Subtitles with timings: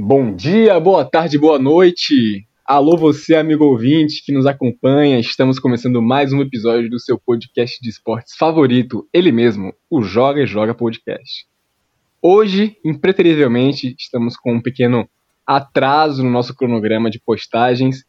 [0.00, 2.46] Bom dia, boa tarde, boa noite.
[2.64, 5.18] Alô, você, amigo ouvinte que nos acompanha.
[5.18, 10.40] Estamos começando mais um episódio do seu podcast de esportes favorito, ele mesmo, o Joga
[10.40, 11.48] e Joga Podcast.
[12.22, 15.10] Hoje, impreterivelmente, estamos com um pequeno
[15.44, 18.04] atraso no nosso cronograma de postagens,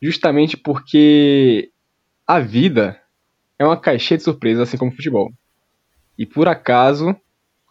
[0.00, 1.70] justamente porque
[2.26, 2.98] a vida
[3.58, 5.30] é uma caixinha de surpresas, assim como o futebol.
[6.16, 7.14] E por acaso,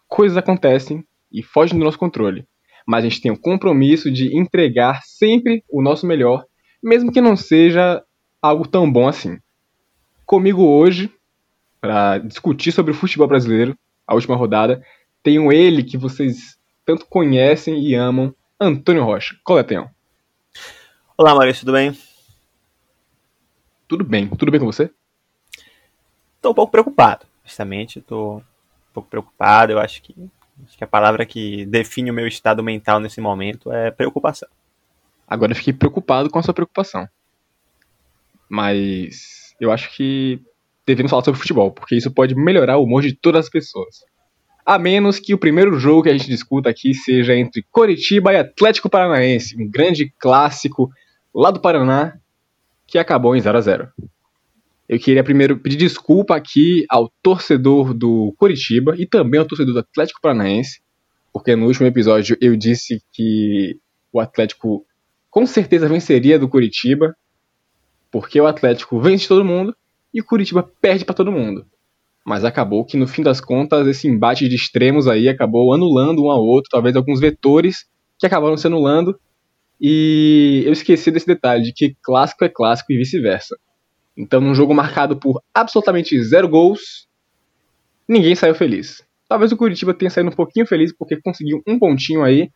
[0.08, 2.46] coisas acontecem e fogem do nosso controle
[2.86, 6.46] mas a gente tem o compromisso de entregar sempre o nosso melhor,
[6.84, 8.04] mesmo que não seja
[8.42, 9.40] algo tão bom assim.
[10.26, 11.12] Comigo hoje,
[11.82, 14.84] para discutir sobre o futebol brasileiro, a última rodada,
[15.24, 19.36] tenho ele que vocês tanto conhecem e amam, Antônio Rocha.
[19.44, 19.66] Qual é?
[21.18, 21.98] Olá, Maurício, tudo bem?
[23.88, 24.28] Tudo bem.
[24.28, 24.92] Tudo bem com você?
[26.36, 28.00] Estou um pouco preocupado, justamente.
[28.00, 29.72] Estou um pouco preocupado.
[29.72, 30.16] Eu acho que
[30.64, 34.48] Acho que a palavra que define o meu estado mental nesse momento é preocupação.
[35.28, 37.08] Agora eu fiquei preocupado com a sua preocupação.
[38.48, 40.40] Mas eu acho que
[40.86, 44.04] devemos falar sobre futebol, porque isso pode melhorar o humor de todas as pessoas.
[44.66, 48.38] A menos que o primeiro jogo que a gente discuta aqui seja entre Coritiba e
[48.38, 50.90] Atlético Paranaense, um grande clássico
[51.34, 52.18] lá do Paraná
[52.88, 53.90] que acabou em 0 a 0
[54.88, 59.80] eu queria primeiro pedir desculpa aqui ao torcedor do Curitiba e também ao torcedor do
[59.80, 60.82] Atlético Paranaense,
[61.34, 63.80] porque no último episódio eu disse que
[64.14, 64.86] o Atlético
[65.30, 67.16] com certeza venceria do Curitiba,
[68.12, 69.76] porque o Atlético vence todo mundo
[70.14, 71.66] e o Curitiba perde para todo mundo.
[72.24, 76.32] Mas acabou que no fim das contas esse embate de extremos aí acabou anulando um
[76.32, 77.86] ao outro, talvez alguns vetores
[78.18, 79.20] que acabaram se anulando.
[79.82, 83.58] E eu esqueci desse detalhe de que clássico é clássico e vice-versa.
[84.18, 87.08] Então, num jogo marcado por absolutamente zero gols,
[88.08, 89.04] ninguém saiu feliz.
[89.28, 92.50] Talvez o Curitiba tenha saído um pouquinho feliz porque conseguiu um pontinho aí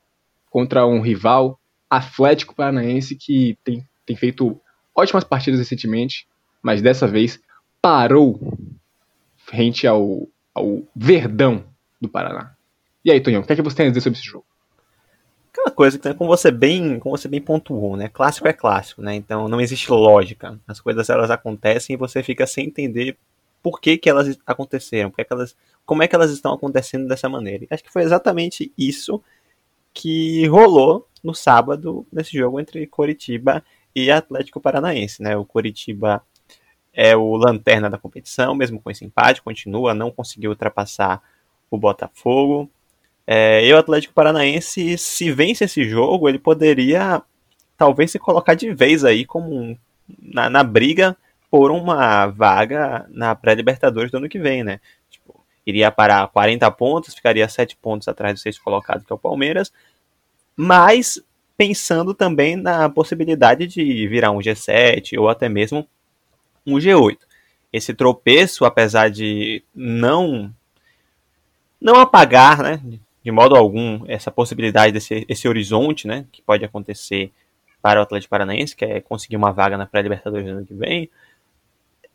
[0.49, 4.59] contra um rival Atlético Paranaense que tem, tem feito
[4.95, 6.27] ótimas partidas recentemente,
[6.61, 7.39] mas dessa vez
[7.81, 8.39] parou
[9.37, 11.65] frente ao, ao Verdão
[11.99, 12.55] do Paraná.
[13.03, 14.45] E aí, Tonhão, o que é que você tem a dizer sobre esse jogo?
[15.51, 18.07] Aquela coisa que como você bem, como você bem pontuou, né?
[18.09, 19.15] Clássico é clássico, né?
[19.15, 20.59] Então não existe lógica.
[20.67, 23.17] As coisas elas acontecem e você fica sem entender
[23.61, 25.55] por que, que elas aconteceram, porque elas,
[25.85, 27.65] como é que elas estão acontecendo dessa maneira.
[27.65, 29.21] E acho que foi exatamente isso
[29.93, 35.35] que rolou no sábado nesse jogo entre Coritiba e Atlético Paranaense, né?
[35.35, 36.23] O Coritiba
[36.93, 41.21] é o lanterna da competição, mesmo com esse empate, continua, não conseguiu ultrapassar
[41.69, 42.69] o Botafogo.
[43.31, 47.21] É, e o Atlético Paranaense, se vence esse jogo, ele poderia
[47.77, 49.77] talvez se colocar de vez aí como um,
[50.19, 51.15] na, na briga
[51.47, 54.79] por uma vaga na pré-Libertadores do ano que vem, né?
[55.11, 59.19] Tipo, iria parar 40 pontos, ficaria 7 pontos atrás do sexto colocado, que é o
[59.19, 59.71] Palmeiras,
[60.55, 61.23] mas
[61.55, 65.87] pensando também na possibilidade de virar um G7 ou até mesmo
[66.65, 67.19] um G8.
[67.71, 70.51] Esse tropeço, apesar de não
[71.79, 72.81] não apagar, né,
[73.23, 77.31] de modo algum essa possibilidade desse esse horizonte, né, que pode acontecer
[77.81, 81.09] para o Atlético Paranaense, que é conseguir uma vaga na pré-Libertadores no ano que vem,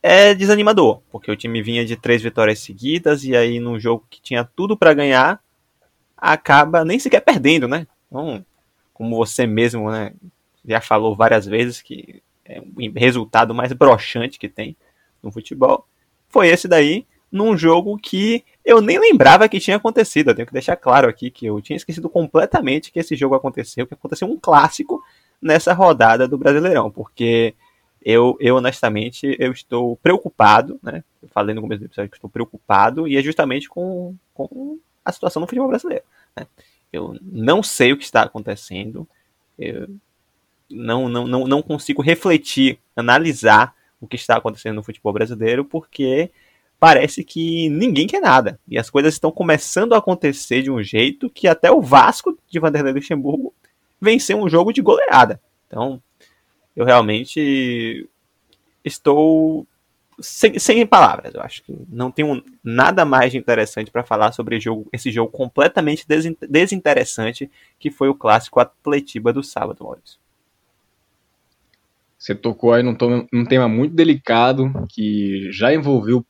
[0.03, 4.21] é desanimador, porque o time vinha de três vitórias seguidas e aí num jogo que
[4.21, 5.41] tinha tudo para ganhar,
[6.17, 7.87] acaba nem sequer perdendo, né?
[8.07, 8.45] Então,
[8.93, 10.13] como você mesmo, né,
[10.67, 14.77] já falou várias vezes que é o resultado mais broxante que tem
[15.23, 15.87] no futebol,
[16.29, 20.31] foi esse daí num jogo que eu nem lembrava que tinha acontecido.
[20.31, 23.87] Eu tenho que deixar claro aqui que eu tinha esquecido completamente que esse jogo aconteceu,
[23.87, 25.03] que aconteceu um clássico
[25.41, 27.55] nessa rodada do Brasileirão, porque
[28.03, 31.05] eu, eu honestamente eu estou preocupado, né?
[31.23, 35.13] Eu falei no começo do episódio que estou preocupado e é justamente com, com a
[35.13, 36.05] situação no futebol brasileiro.
[36.37, 36.47] Né?
[36.93, 39.07] Eu não sei o que está acontecendo,
[39.59, 39.89] eu
[40.71, 46.31] não, não, não, não consigo refletir, analisar o que está acontecendo no futebol brasileiro, porque
[46.85, 48.61] parece que ninguém quer nada.
[48.69, 52.59] E as coisas estão começando a acontecer de um jeito que até o Vasco de
[52.59, 53.55] Vanderlei Luxemburgo
[53.99, 55.41] venceu um jogo de goleada.
[55.67, 55.99] Então,
[56.77, 58.07] eu realmente
[58.85, 59.67] estou
[60.21, 61.33] sem, sem palavras.
[61.33, 65.33] Eu acho que não tenho nada mais de interessante para falar sobre jogo, esse jogo
[65.33, 70.19] completamente desinteressante que foi o clássico Atletiba do sábado, Maurício.
[72.25, 72.97] Você tocou aí num,
[73.31, 76.25] num, tema muito delicado que já envolveu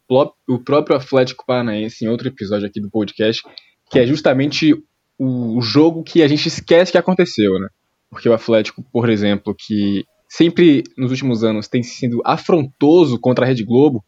[0.48, 3.40] o próprio Atlético Paranaense em outro episódio aqui do podcast,
[3.88, 4.74] que é justamente
[5.16, 7.68] o jogo que a gente esquece que aconteceu, né?
[8.10, 13.48] Porque o Atlético, por exemplo, que sempre nos últimos anos tem sido afrontoso contra a
[13.48, 14.04] Rede Globo,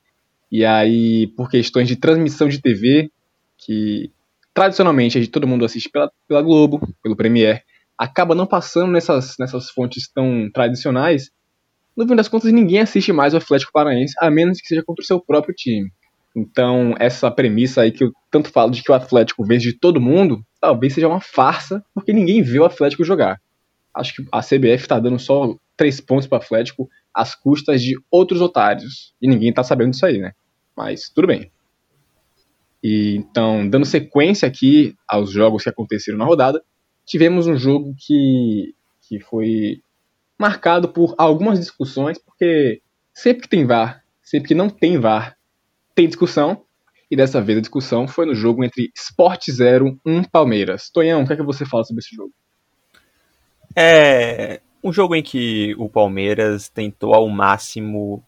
[0.51, 3.13] e aí por questões de transmissão de TV,
[3.59, 4.11] que
[4.53, 7.63] tradicionalmente todo mundo assiste pela, pela Globo, pelo Premiere,
[7.97, 11.31] acaba não passando nessas, nessas fontes tão tradicionais,
[11.97, 15.03] no fim das contas ninguém assiste mais o Atlético Paranaense, a menos que seja contra
[15.03, 15.91] o seu próprio time.
[16.37, 20.01] Então, essa premissa aí que eu tanto falo de que o Atlético vence de todo
[20.01, 23.41] mundo, talvez seja uma farsa, porque ninguém vê o Atlético jogar.
[23.95, 27.95] Acho que a CBF está dando só três pontos para o Atlético às custas de
[28.11, 29.15] outros otários.
[29.21, 30.33] E ninguém está sabendo disso aí, né?
[30.77, 31.51] Mas tudo bem.
[32.83, 36.63] E, então, dando sequência aqui aos jogos que aconteceram na rodada,
[37.07, 38.75] tivemos um jogo que,
[39.09, 39.81] que foi
[40.39, 42.83] marcado por algumas discussões, porque
[43.15, 45.37] sempre que tem VAR, sempre que não tem VAR,
[45.95, 46.63] tem discussão.
[47.11, 50.91] E dessa vez a discussão foi no jogo entre Sport 0 1 Palmeiras.
[50.91, 52.33] Tonhão, o que é que você fala sobre esse jogo?
[53.77, 58.25] É um jogo em que o Palmeiras tentou ao máximo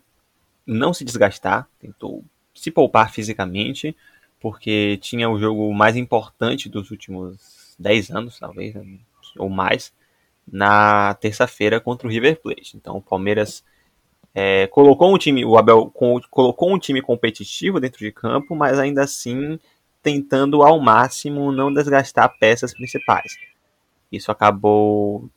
[0.66, 3.96] não se desgastar, tentou se poupar fisicamente,
[4.40, 8.74] porque tinha o jogo mais importante dos últimos 10 anos, talvez,
[9.36, 9.92] ou mais,
[10.52, 12.76] na terça-feira contra o River Plate.
[12.76, 13.64] Então o Palmeiras
[14.34, 15.92] é, colocou um time, o Abel
[16.30, 19.58] colocou um time competitivo dentro de campo, mas ainda assim
[20.02, 23.36] tentando ao máximo não desgastar peças principais.
[24.10, 25.28] Isso acabou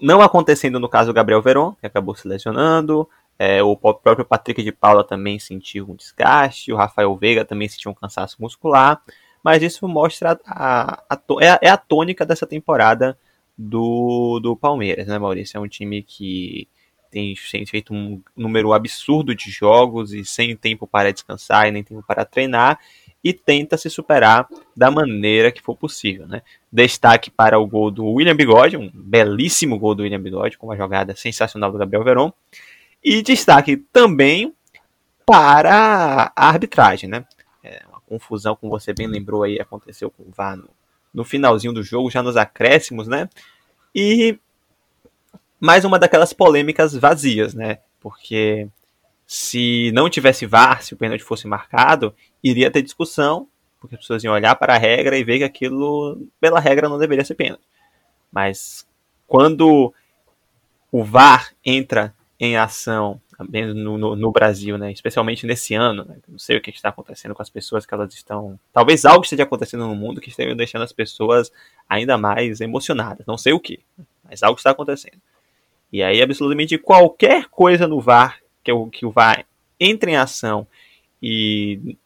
[0.00, 3.08] não acontecendo no caso do Gabriel Veron, que acabou se lesionando.
[3.38, 7.90] É, o próprio Patrick de Paula também sentiu um desgaste, o Rafael Veiga também sentiu
[7.90, 9.00] um cansaço muscular,
[9.42, 13.16] mas isso mostra a, a, é, é a tônica dessa temporada
[13.60, 15.58] do, do Palmeiras, né, Maurício?
[15.58, 16.66] É um time que
[17.10, 22.02] tem feito um número absurdo de jogos e sem tempo para descansar e nem tempo
[22.06, 22.78] para treinar
[23.22, 26.26] e tenta se superar da maneira que for possível.
[26.26, 26.40] Né?
[26.72, 30.76] Destaque para o gol do William Bigode, um belíssimo gol do William Bigode, com uma
[30.76, 32.32] jogada sensacional do Gabriel Veron.
[33.04, 34.54] E destaque também
[35.26, 37.10] para a arbitragem.
[37.10, 37.26] Né?
[37.62, 40.70] É uma confusão, como você bem lembrou aí, aconteceu com o VAR no,
[41.12, 43.28] no finalzinho do jogo, já nos acréscimos, né?
[43.94, 44.38] E
[45.58, 47.78] mais uma daquelas polêmicas vazias, né?
[48.00, 48.68] Porque
[49.26, 53.46] se não tivesse VAR, se o pênalti fosse marcado, iria ter discussão,
[53.80, 56.98] porque as pessoas iam olhar para a regra e ver que aquilo, pela regra, não
[56.98, 57.62] deveria ser pênalti.
[58.32, 58.86] Mas
[59.26, 59.92] quando
[60.90, 64.92] o VAR entra em ação no, no, no, Brasil, né?
[64.92, 66.04] especialmente nesse ano.
[66.04, 66.16] Né?
[66.28, 68.58] Não sei o que está acontecendo com as pessoas que elas estão.
[68.72, 71.50] Talvez algo esteja acontecendo no mundo que esteja deixando as pessoas
[71.88, 73.26] ainda mais emocionadas.
[73.26, 73.80] Não sei o que,
[74.24, 75.20] mas algo está acontecendo.
[75.92, 79.44] E aí, absolutamente qualquer coisa no VAR, que, o, que o VAR
[79.78, 80.66] entre em ação
[81.20, 81.96] e,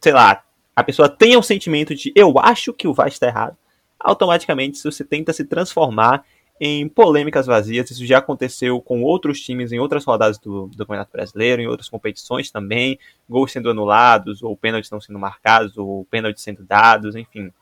[0.00, 0.44] sei lá,
[0.76, 3.56] a pessoa tenha o sentimento de eu acho que o VAR está errado,
[3.98, 6.24] automaticamente você tenta se transformar
[6.60, 7.90] em polêmicas vazias.
[7.90, 11.88] Isso já aconteceu com outros times em outras rodadas do, do Campeonato Brasileiro, em outras
[11.88, 12.98] competições também,
[13.28, 17.52] gols sendo anulados, ou pênaltis não sendo marcados, ou pênaltis sendo dados, enfim.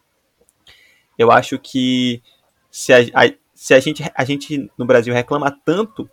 [1.19, 2.23] Eu acho que
[2.71, 6.11] se a, a se a gente, a gente no Brasil reclama tanto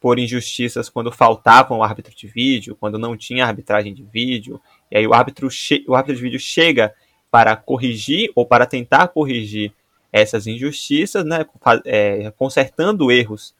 [0.00, 4.98] por injustiças quando faltava um árbitro de vídeo, quando não tinha arbitragem de vídeo, e
[4.98, 5.48] aí o árbitro,
[5.86, 6.92] o árbitro de vídeo chega
[7.30, 9.72] para corrigir ou para tentar corrigir
[10.12, 11.46] essas injustiças, né,
[11.86, 13.54] é, consertando erros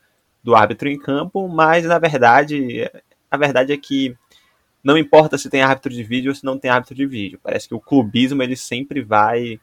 [0.44, 2.90] do árbitro em campo, mas na verdade,
[3.30, 4.14] a verdade é que
[4.84, 7.40] não importa se tem árbitro de vídeo ou se não tem árbitro de vídeo.
[7.42, 9.58] Parece que o clubismo ele sempre vai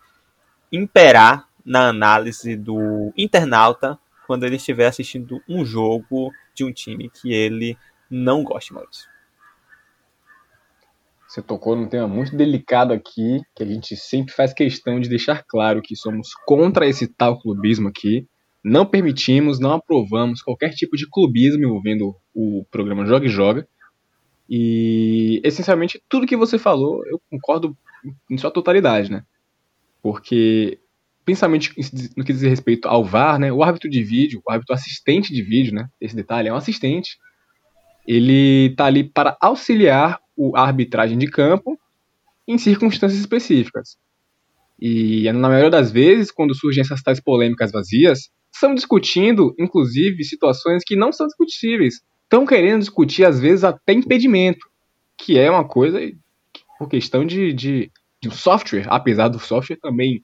[0.72, 7.34] imperar na análise do internauta quando ele estiver assistindo um jogo de um time que
[7.34, 7.78] ele
[8.10, 9.08] não gosta, Maurício.
[11.30, 15.44] Você tocou num tema muito delicado aqui, que a gente sempre faz questão de deixar
[15.48, 18.28] claro que somos contra esse tal clubismo aqui.
[18.64, 23.68] Não permitimos, não aprovamos qualquer tipo de clubismo envolvendo o programa Joga e Joga.
[24.50, 27.78] E, essencialmente, tudo que você falou, eu concordo
[28.28, 29.24] em sua totalidade, né?
[30.02, 30.80] Porque
[31.24, 31.72] principalmente
[32.18, 35.44] no que diz respeito ao VAR, né, o árbitro de vídeo, o árbitro assistente de
[35.44, 37.20] vídeo, né, esse detalhe é um assistente,
[38.08, 40.20] ele está ali para auxiliar
[40.56, 41.78] a arbitragem de campo
[42.48, 43.98] em circunstâncias específicas.
[44.80, 50.84] E na maioria das vezes, quando surgem essas tais polêmicas vazias, estão discutindo, inclusive, situações
[50.86, 52.02] que não são discutíveis.
[52.24, 54.66] Estão querendo discutir, às vezes, até impedimento,
[55.18, 56.00] que é uma coisa
[56.78, 57.92] por questão de, de,
[58.22, 60.24] de um software, apesar do software também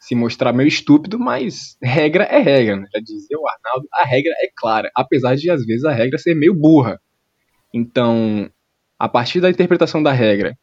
[0.00, 2.88] se mostrar meio estúpido, mas regra é regra, né?
[2.92, 6.34] Já dizia o Arnaldo, a regra é clara, apesar de às vezes a regra ser
[6.34, 7.00] meio burra.
[7.72, 8.50] Então,
[9.02, 10.56] a partir da interpretação da regra,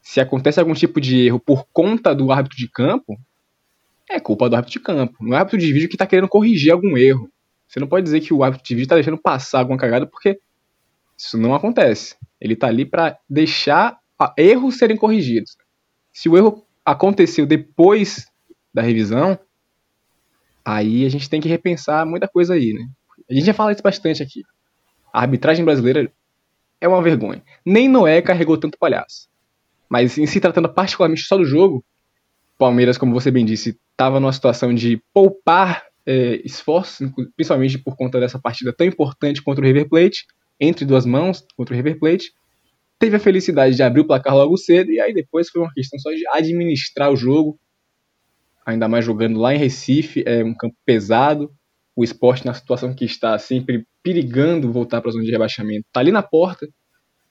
[0.00, 3.18] se acontece algum tipo de erro por conta do árbitro de campo,
[4.08, 5.16] é culpa do árbitro de campo.
[5.20, 7.28] Não é o árbitro de vídeo que está querendo corrigir algum erro.
[7.66, 10.38] Você não pode dizer que o árbitro de vídeo está deixando passar alguma cagada, porque
[11.18, 12.14] isso não acontece.
[12.40, 13.98] Ele está ali para deixar
[14.38, 15.56] erros serem corrigidos.
[16.12, 18.30] Se o erro aconteceu depois
[18.72, 19.36] da revisão,
[20.64, 22.86] aí a gente tem que repensar muita coisa aí, né?
[23.28, 24.44] A gente já fala isso bastante aqui.
[25.12, 26.08] A arbitragem brasileira
[26.84, 27.42] é uma vergonha.
[27.64, 29.26] Nem Noé carregou tanto palhaço.
[29.88, 31.82] Mas em se tratando particularmente só do jogo,
[32.58, 36.42] Palmeiras, como você bem disse, estava numa situação de poupar é,
[37.34, 40.26] principalmente por conta dessa partida tão importante contra o River Plate,
[40.60, 42.32] entre duas mãos contra o River Plate.
[42.98, 45.98] Teve a felicidade de abrir o placar logo cedo e aí depois foi uma questão
[45.98, 47.58] só de administrar o jogo,
[48.66, 51.50] ainda mais jogando lá em Recife, é um campo pesado.
[51.96, 56.00] O esporte, na situação que está, sempre perigando voltar para a zona de rebaixamento, está
[56.00, 56.66] ali na porta.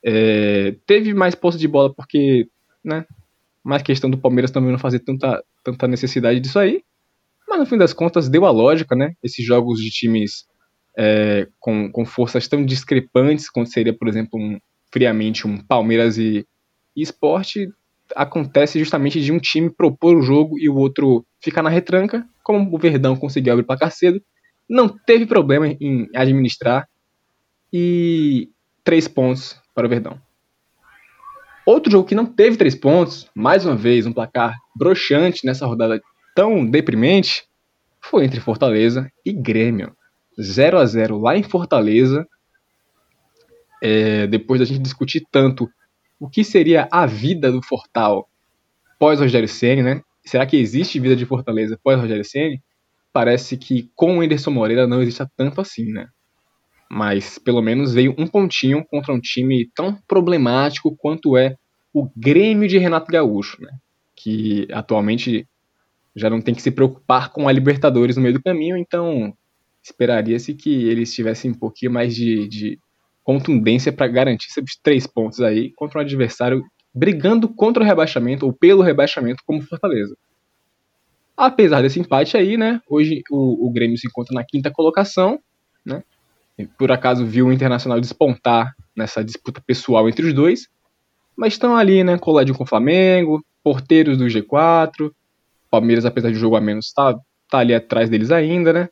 [0.03, 2.47] É, teve mais posse de bola porque,
[2.83, 3.05] né,
[3.63, 6.83] mais questão do Palmeiras também não fazer tanta, tanta necessidade disso aí.
[7.47, 9.13] Mas no fim das contas deu a lógica, né?
[9.23, 10.45] Esses jogos de times
[10.97, 14.59] é, com, com forças tão discrepantes, quanto seria, por exemplo, um,
[14.91, 16.45] friamente um Palmeiras e,
[16.95, 17.69] e Esporte,
[18.15, 22.73] acontece justamente de um time propor o jogo e o outro ficar na retranca, como
[22.73, 24.21] o Verdão conseguiu abrir placar cedo,
[24.69, 26.87] não teve problema em administrar
[27.71, 28.49] e
[28.83, 30.19] três pontos para o Verdão.
[31.65, 36.01] Outro jogo que não teve três pontos, mais uma vez um placar broxante nessa rodada
[36.35, 37.45] tão deprimente,
[38.01, 39.95] foi entre Fortaleza e Grêmio.
[40.39, 42.27] 0 a 0 lá em Fortaleza.
[43.81, 45.69] É, depois da gente discutir tanto
[46.19, 48.29] o que seria a vida do Fortal
[48.99, 50.01] pós Rogério Ceni, né?
[50.25, 52.61] Será que existe vida de Fortaleza pós Rogério Ceni?
[53.13, 56.07] Parece que com o Anderson Moreira não existe tanto assim, né?
[56.89, 61.55] Mas pelo menos veio um pontinho contra um time tão problemático quanto é
[61.93, 63.71] o Grêmio de Renato Gaúcho, né?
[64.15, 65.47] Que atualmente
[66.15, 69.33] já não tem que se preocupar com a Libertadores no meio do caminho, então
[69.83, 72.79] esperaria-se que eles tivessem um pouquinho mais de, de
[73.23, 78.53] contundência para garantir esses três pontos aí contra um adversário brigando contra o rebaixamento ou
[78.53, 80.15] pelo rebaixamento como Fortaleza.
[81.35, 85.39] Apesar desse empate aí, né, hoje o, o Grêmio se encontra na quinta colocação,
[85.85, 86.03] né,
[86.77, 90.67] por acaso viu o Internacional despontar nessa disputa pessoal entre os dois,
[91.35, 95.11] mas estão ali, né, coladinho com o Flamengo, porteiros do G4,
[95.71, 97.17] Palmeiras, apesar de jogo a menos, está
[97.49, 98.89] tá ali atrás deles ainda, né,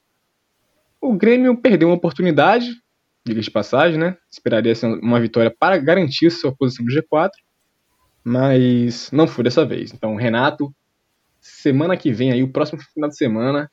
[1.02, 2.76] o Grêmio perdeu uma oportunidade,
[3.26, 4.16] diga de passagem, né?
[4.32, 7.32] Esperaria ser uma vitória para garantir sua posição no G4,
[8.24, 9.92] mas não foi dessa vez.
[9.92, 10.72] Então, Renato,
[11.42, 13.70] semana que vem, aí, o próximo final de semana,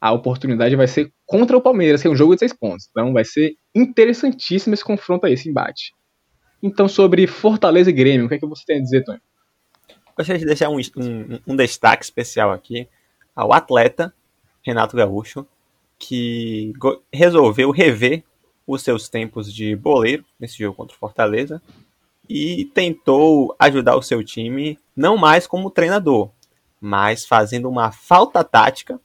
[0.00, 2.88] a oportunidade vai ser contra o Palmeiras, que é um jogo de seis pontos.
[2.90, 5.92] Então, vai ser interessantíssimo esse confronto aí, esse embate.
[6.62, 9.20] Então, sobre Fortaleza e Grêmio, o que é que você tem a dizer, Tony?
[10.16, 12.88] Gostaria de deixar um, um, um destaque especial aqui
[13.34, 14.12] ao atleta
[14.62, 15.46] Renato Gaúcho,
[15.98, 16.72] que
[17.12, 18.22] resolveu rever
[18.66, 21.60] os seus tempos de boleiro nesse jogo contra o Fortaleza
[22.28, 26.30] e tentou ajudar o seu time não mais como treinador,
[26.80, 29.00] mas fazendo uma falta tática.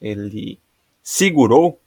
[0.00, 0.58] Ele
[1.02, 1.78] segurou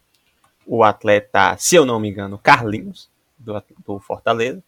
[0.65, 4.63] o atleta, se eu não me engano, Carlinhos, do, do Fortaleza,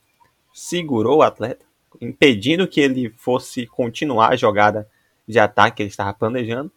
[0.53, 1.63] segurou o atleta,
[2.01, 4.89] impedindo que ele fosse continuar a jogada
[5.27, 6.71] de ataque que ele estava planejando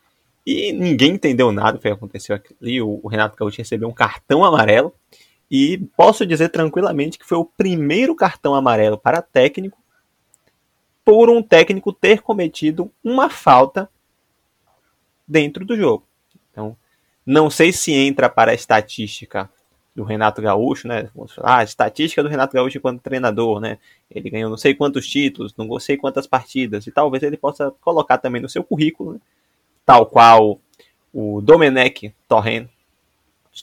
[0.51, 2.81] e ninguém entendeu nada do que aconteceu ali.
[2.81, 4.95] O, Renato Gaúcho recebeu um cartão amarelo.
[5.51, 9.77] E posso dizer tranquilamente que foi o primeiro cartão amarelo para técnico
[11.09, 13.89] por um técnico ter cometido uma falta
[15.27, 16.07] dentro do jogo.
[16.53, 16.77] Então,
[17.25, 19.49] não sei se entra para a estatística
[19.97, 21.09] do Renato Gaúcho, né?
[21.39, 23.79] Ah, a estatística do Renato Gaúcho enquanto treinador, né?
[24.11, 28.19] Ele ganhou não sei quantos títulos, não sei quantas partidas, e talvez ele possa colocar
[28.19, 29.21] também no seu currículo, né?
[29.87, 30.61] tal qual
[31.11, 32.69] o Domenech Torrent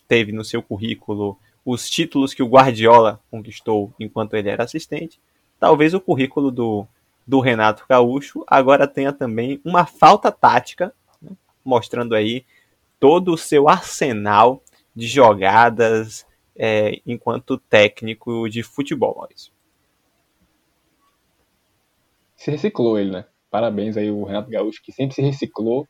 [0.08, 5.20] teve no seu currículo os títulos que o Guardiola conquistou enquanto ele era assistente,
[5.60, 6.88] talvez o currículo do,
[7.26, 11.32] do Renato Gaúcho agora tenha também uma falta tática, né,
[11.64, 12.46] mostrando aí
[13.00, 14.62] todo o seu arsenal
[14.96, 19.52] de jogadas é, enquanto técnico de futebol, Maurício.
[22.36, 23.26] Se reciclou ele, né?
[23.50, 25.88] Parabéns aí o Renato Gaúcho, que sempre se reciclou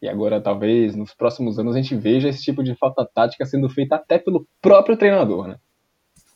[0.00, 3.68] e agora, talvez, nos próximos anos, a gente veja esse tipo de falta tática sendo
[3.68, 5.58] feita até pelo próprio treinador, né?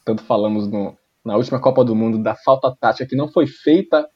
[0.04, 4.09] Tanto falamos no, na última Copa do Mundo da falta tática que não foi feita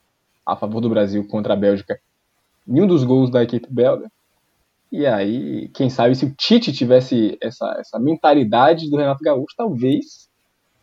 [0.47, 1.99] a favor do Brasil contra a Bélgica.
[2.65, 4.09] Nenhum dos gols da equipe belga.
[4.89, 10.29] E aí, quem sabe se o Tite tivesse essa, essa mentalidade do Renato Gaúcho, talvez,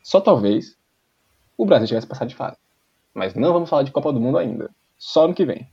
[0.02, 0.76] só talvez,
[1.56, 2.58] o Brasil tivesse passado de fase.
[3.14, 4.70] Mas não vamos falar de Copa do Mundo ainda.
[4.98, 5.66] Só no que vem.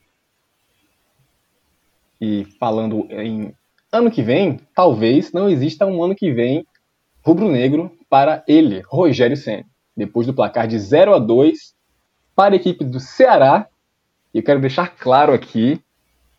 [2.22, 3.54] E falando em
[3.92, 6.66] ano que vem, talvez não exista um ano que vem
[7.26, 9.66] rubro-negro para ele, Rogério Senna.
[9.98, 11.76] Depois do placar de 0 a 2
[12.36, 13.68] para a equipe do Ceará.
[14.34, 15.82] E eu quero deixar claro aqui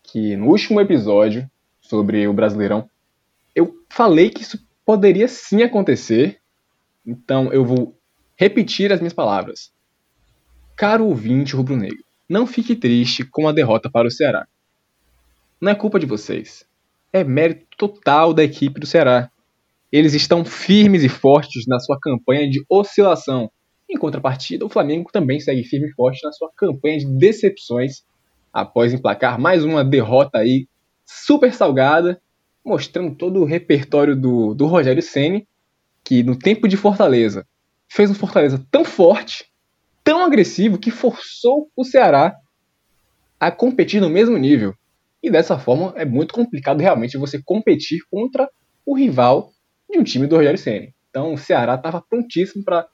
[0.01, 1.49] que no último episódio
[1.81, 2.89] sobre o Brasileirão,
[3.93, 6.39] falei que isso poderia sim acontecer.
[7.05, 7.95] Então eu vou
[8.35, 9.71] repetir as minhas palavras.
[10.75, 14.47] Caro ouvinte rubro-negro, não fique triste com a derrota para o Ceará.
[15.61, 16.65] Não é culpa de vocês.
[17.11, 19.29] É mérito total da equipe do Ceará.
[19.91, 23.51] Eles estão firmes e fortes na sua campanha de oscilação.
[23.89, 28.03] Em contrapartida, o Flamengo também segue firme e forte na sua campanha de decepções
[28.51, 30.67] após emplacar mais uma derrota aí
[31.05, 32.21] super salgada,
[32.63, 35.47] mostrando todo o repertório do, do Rogério Ceni,
[36.03, 37.45] que no tempo de Fortaleza
[37.89, 39.45] fez um Fortaleza tão forte,
[40.03, 42.35] tão agressivo que forçou o Ceará
[43.39, 44.73] a competir no mesmo nível.
[45.21, 48.49] E dessa forma é muito complicado realmente você competir contra
[48.85, 49.51] o rival
[49.89, 50.93] de um time do Rogério Ceni.
[51.09, 52.87] Então o Ceará estava prontíssimo para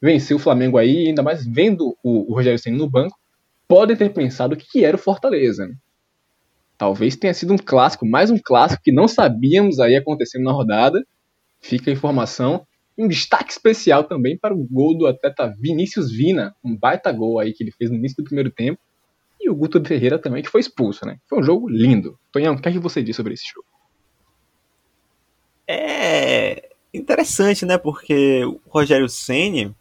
[0.00, 3.18] vencer o Flamengo aí, ainda mais vendo o, o Rogério Ceni no banco,
[3.66, 5.68] podem ter pensado que era o Fortaleza.
[6.76, 11.04] Talvez tenha sido um clássico, mais um clássico que não sabíamos aí acontecendo na rodada.
[11.60, 12.66] Fica a informação.
[12.96, 17.52] Um destaque especial também para o gol do atleta Vinícius Vina, um baita gol aí
[17.52, 18.80] que ele fez no início do primeiro tempo.
[19.40, 21.18] E o Guto Ferreira também, que foi expulso, né?
[21.28, 22.18] Foi um jogo lindo.
[22.32, 23.66] Tonhão, o que, é que você diz sobre esse jogo?
[25.66, 27.76] É interessante, né?
[27.76, 29.74] Porque o Rogério Ceni,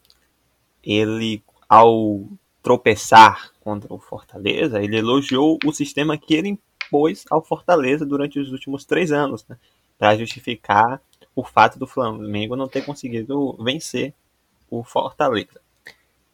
[0.84, 2.28] ele ao
[2.62, 8.52] tropeçar contra o Fortaleza, ele elogiou o sistema que ele impôs ao Fortaleza durante os
[8.52, 9.58] últimos três anos, né?
[9.98, 11.02] para justificar
[11.36, 14.14] o fato do Flamengo não ter conseguido vencer
[14.70, 15.62] o Fortaleza.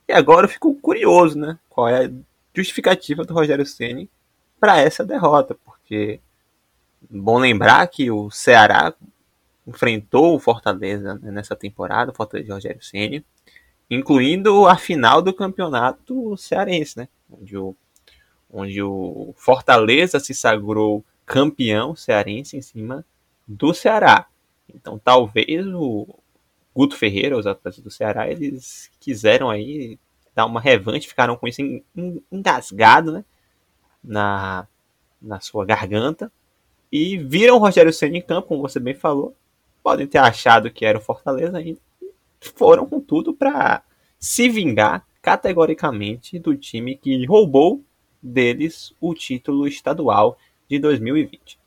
[0.07, 1.57] E agora eu fico curioso, né?
[1.69, 2.11] Qual é a
[2.53, 4.09] justificativa do Rogério Ceni
[4.59, 6.19] para essa derrota, porque
[7.09, 8.93] bom lembrar que o Ceará
[9.65, 13.23] enfrentou o Fortaleza né, nessa temporada, o Fortaleza de Rogério Ceni,
[13.89, 17.07] incluindo a final do campeonato cearense, né?
[17.29, 17.75] Onde o,
[18.49, 23.05] onde o Fortaleza se sagrou campeão cearense em cima
[23.47, 24.27] do Ceará.
[24.73, 26.07] Então talvez o
[26.75, 29.97] Guto Ferreira, os atletas do Ceará, eles quiseram aí
[30.35, 31.61] dar uma revanche, ficaram com isso
[32.31, 33.25] engasgado, né?
[34.03, 34.67] Na,
[35.21, 36.31] na sua garganta.
[36.91, 39.35] E viram o Rogério Senna em campo, como você bem falou.
[39.83, 41.79] Podem ter achado que era o Fortaleza ainda
[42.39, 43.83] foram com tudo para
[44.19, 47.83] se vingar categoricamente do time que roubou
[48.21, 50.37] deles o título estadual
[50.69, 51.57] de 2020.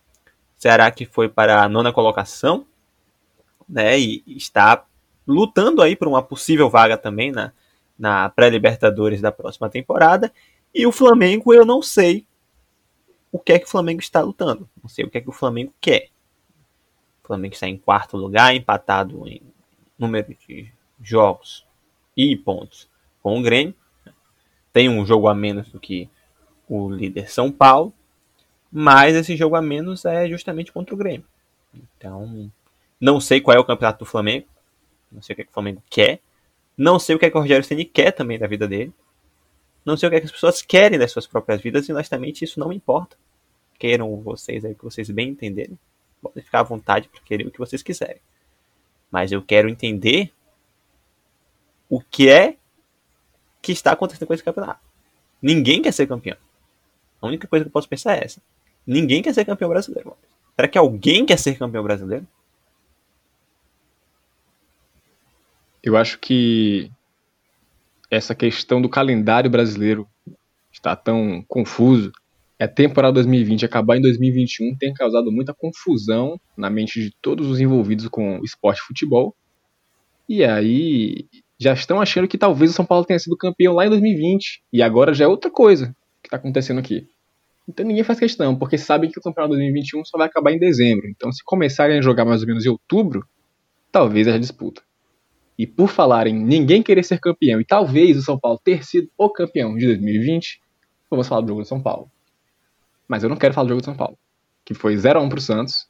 [0.57, 2.67] Será que foi para a nona colocação,
[3.69, 3.99] né?
[3.99, 4.85] E está
[5.27, 7.53] lutando aí por uma possível vaga também na,
[7.99, 10.33] na pré-Libertadores da próxima temporada.
[10.75, 12.27] E o Flamengo, eu não sei
[13.31, 14.69] o que é que o Flamengo está lutando.
[14.81, 16.11] Não sei o que é que o Flamengo quer.
[17.25, 19.43] O Flamengo está em quarto lugar, empatado em
[19.99, 21.67] número de jogos
[22.17, 22.89] e pontos
[23.23, 23.75] com o Grêmio.
[24.73, 26.09] Tem um jogo a menos do que
[26.69, 27.93] o líder São Paulo,
[28.71, 31.27] mas esse jogo a menos é justamente contra o Grêmio.
[31.75, 32.51] Então,
[33.01, 34.47] não sei qual é o campeonato do Flamengo,
[35.11, 36.21] não sei o que, é que o Flamengo quer,
[36.77, 38.93] não sei o que, é que o Rogério Ceni quer também da vida dele,
[39.85, 42.45] não sei o que, é que as pessoas querem das suas próprias vidas e honestamente
[42.45, 43.17] isso não importa.
[43.79, 45.79] Queiram vocês aí que vocês bem entenderem,
[46.21, 48.21] podem ficar à vontade para querer o que vocês quiserem.
[49.11, 50.33] Mas eu quero entender
[51.93, 52.57] o que é
[53.61, 54.81] que está acontecendo com esse campeonato.
[55.43, 56.39] Ninguém quer ser campeão.
[57.21, 58.41] A única coisa que eu posso pensar é essa.
[58.87, 60.17] Ninguém quer ser campeão brasileiro.
[60.57, 62.27] Será que alguém quer ser campeão brasileiro?
[65.83, 66.91] Eu acho que
[68.11, 70.09] essa questão do calendário brasileiro
[70.73, 72.11] está tão confuso.
[72.59, 77.61] A temporada 2020 acabar em 2021 tem causado muita confusão na mente de todos os
[77.61, 79.37] envolvidos com esporte e futebol.
[80.27, 81.29] E aí
[81.63, 84.83] já estão achando que talvez o São Paulo tenha sido campeão lá em 2020 e
[84.83, 87.07] agora já é outra coisa que está acontecendo aqui.
[87.69, 91.09] Então ninguém faz questão, porque sabem que o campeonato 2021 só vai acabar em dezembro.
[91.09, 93.25] Então se começarem a jogar mais ou menos em outubro,
[93.93, 94.83] talvez haja disputa.
[95.57, 99.09] E por falar em ninguém querer ser campeão e talvez o São Paulo ter sido
[99.17, 100.61] o campeão de 2020,
[101.09, 102.11] vamos falar do jogo do São Paulo.
[103.07, 104.19] Mas eu não quero falar do jogo do São Paulo,
[104.65, 105.87] que foi 0 a 1 pro Santos,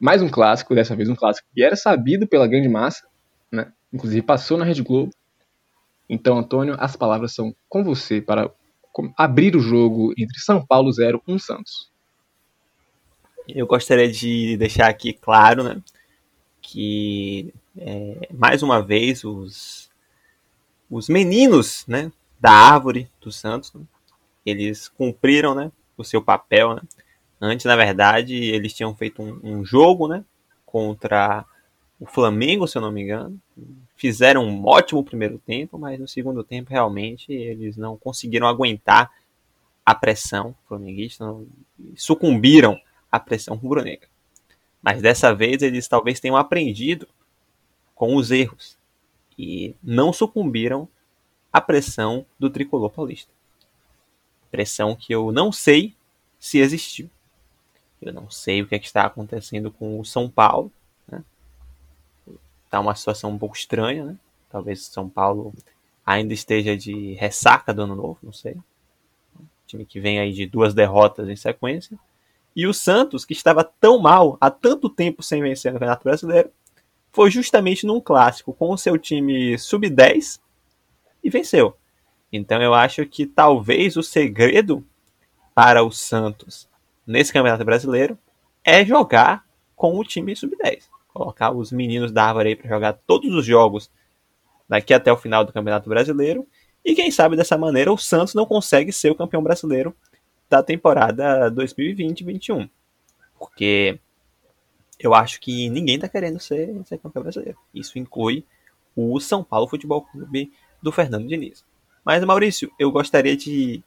[0.00, 3.04] mais um clássico, dessa vez um clássico que era sabido pela grande massa,
[3.50, 3.72] né?
[3.92, 5.12] Inclusive passou na Rede Globo.
[6.08, 8.50] Então, Antônio, as palavras são com você para
[9.16, 11.90] abrir o jogo entre São Paulo 0 e 1 Santos.
[13.48, 15.80] Eu gostaria de deixar aqui claro, né,
[16.60, 19.88] que é, mais uma vez os
[20.90, 23.82] os meninos, né, da árvore do Santos, né,
[24.44, 26.82] eles cumpriram, né, o seu papel, né.
[27.40, 30.24] Antes, na verdade, eles tinham feito um, um jogo, né,
[30.66, 31.44] contra
[31.98, 33.38] o Flamengo, se eu não me engano.
[33.96, 39.10] Fizeram um ótimo primeiro tempo, mas no segundo tempo realmente eles não conseguiram aguentar
[39.84, 41.46] a pressão flamenguista, não,
[41.96, 42.78] sucumbiram
[43.10, 44.08] à pressão rubro-negra.
[44.82, 47.08] Mas dessa vez eles talvez tenham aprendido
[47.94, 48.76] com os erros
[49.36, 50.88] e não sucumbiram
[51.52, 53.32] à pressão do tricolor paulista.
[54.50, 55.94] Pressão que eu não sei
[56.38, 57.10] se existiu.
[58.00, 60.70] Eu não sei o que, é que está acontecendo com o São Paulo.
[62.70, 64.16] Tá uma situação um pouco estranha, né?
[64.50, 65.54] Talvez São Paulo
[66.04, 68.56] ainda esteja de ressaca do ano novo, não sei.
[69.66, 71.98] time que vem aí de duas derrotas em sequência.
[72.56, 76.50] E o Santos, que estava tão mal há tanto tempo sem vencer no Campeonato Brasileiro,
[77.12, 80.40] foi justamente num clássico com o seu time sub-10
[81.22, 81.76] e venceu.
[82.32, 84.84] Então eu acho que talvez o segredo
[85.54, 86.68] para o Santos
[87.06, 88.18] nesse Campeonato Brasileiro
[88.64, 90.84] é jogar com o time sub-10.
[91.18, 93.90] Colocar os meninos da árvore aí para jogar todos os jogos
[94.68, 96.46] daqui até o final do Campeonato Brasileiro.
[96.84, 99.92] E quem sabe dessa maneira o Santos não consegue ser o campeão brasileiro
[100.48, 102.70] da temporada 2020-21.
[103.36, 103.98] Porque
[104.96, 107.58] eu acho que ninguém está querendo ser, ser campeão brasileiro.
[107.74, 108.44] Isso inclui
[108.94, 111.64] o São Paulo Futebol Clube do Fernando Diniz.
[112.04, 113.82] Mas, Maurício, eu gostaria de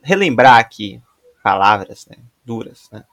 [0.00, 1.02] relembrar aqui
[1.42, 3.04] palavras né, duras, né,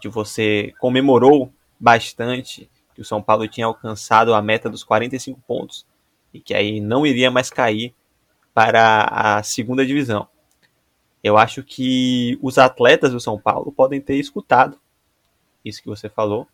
[0.00, 5.86] que você comemorou bastante que o São Paulo tinha alcançado a meta dos 45 pontos
[6.34, 7.94] e que aí não iria mais cair
[8.52, 10.28] para a segunda divisão.
[11.24, 14.78] Eu acho que os atletas do São Paulo podem ter escutado
[15.64, 16.46] isso que você falou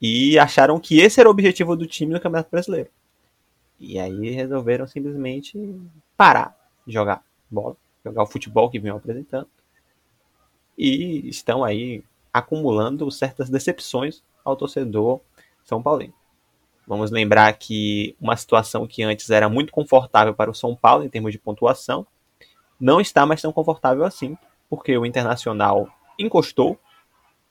[0.00, 2.90] e acharam que esse era o objetivo do time no Campeonato Brasileiro.
[3.78, 5.58] E aí resolveram simplesmente
[6.16, 9.48] parar de jogar bola, jogar o futebol que vinham apresentando.
[10.76, 12.02] E estão aí
[12.32, 15.20] acumulando certas decepções ao torcedor
[15.64, 16.14] São Paulino.
[16.86, 21.08] Vamos lembrar que uma situação que antes era muito confortável para o São Paulo em
[21.08, 22.06] termos de pontuação,
[22.80, 24.36] não está mais tão confortável assim,
[24.68, 26.78] porque o Internacional encostou.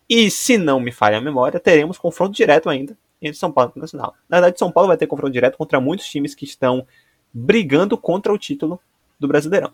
[0.09, 3.71] E se não me falha a memória, teremos confronto direto ainda entre São Paulo e
[3.71, 4.15] Internacional.
[4.27, 6.85] Na verdade, São Paulo vai ter confronto direto contra muitos times que estão
[7.33, 8.81] brigando contra o título
[9.19, 9.71] do Brasileirão.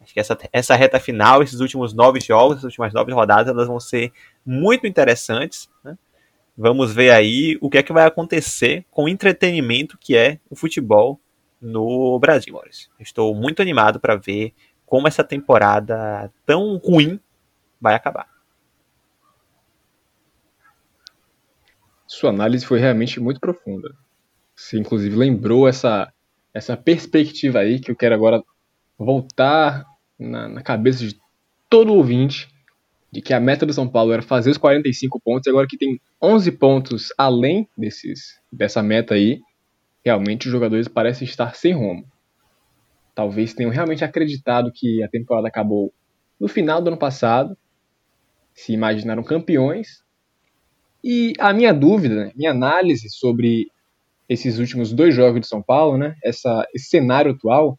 [0.00, 3.66] Acho que essa, essa reta final, esses últimos nove jogos, essas últimas nove rodadas, elas
[3.66, 4.12] vão ser
[4.44, 5.68] muito interessantes.
[5.84, 5.96] Né?
[6.56, 10.56] Vamos ver aí o que é que vai acontecer com o entretenimento que é o
[10.56, 11.20] futebol
[11.60, 12.90] no Brasil, Maurício.
[12.98, 14.54] Estou muito animado para ver
[14.86, 17.20] como essa temporada tão ruim
[17.78, 18.26] vai acabar.
[22.06, 23.94] Sua análise foi realmente muito profunda.
[24.54, 26.10] Você, inclusive, lembrou essa,
[26.54, 28.42] essa perspectiva aí que eu quero agora
[28.96, 29.84] voltar
[30.18, 31.20] na, na cabeça de
[31.68, 32.48] todo ouvinte
[33.12, 35.76] de que a meta do São Paulo era fazer os 45 pontos, e agora que
[35.76, 39.40] tem 11 pontos além desses, dessa meta aí,
[40.04, 42.04] realmente os jogadores parecem estar sem rumo.
[43.14, 45.94] Talvez tenham realmente acreditado que a temporada acabou
[46.38, 47.56] no final do ano passado,
[48.52, 50.04] se imaginaram campeões,
[51.02, 53.70] e a minha dúvida, né, minha análise sobre
[54.28, 57.78] esses últimos dois jogos de São Paulo, né, essa, esse cenário atual,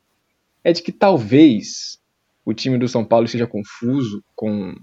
[0.63, 1.99] é de que talvez
[2.45, 4.73] o time do São Paulo esteja confuso com,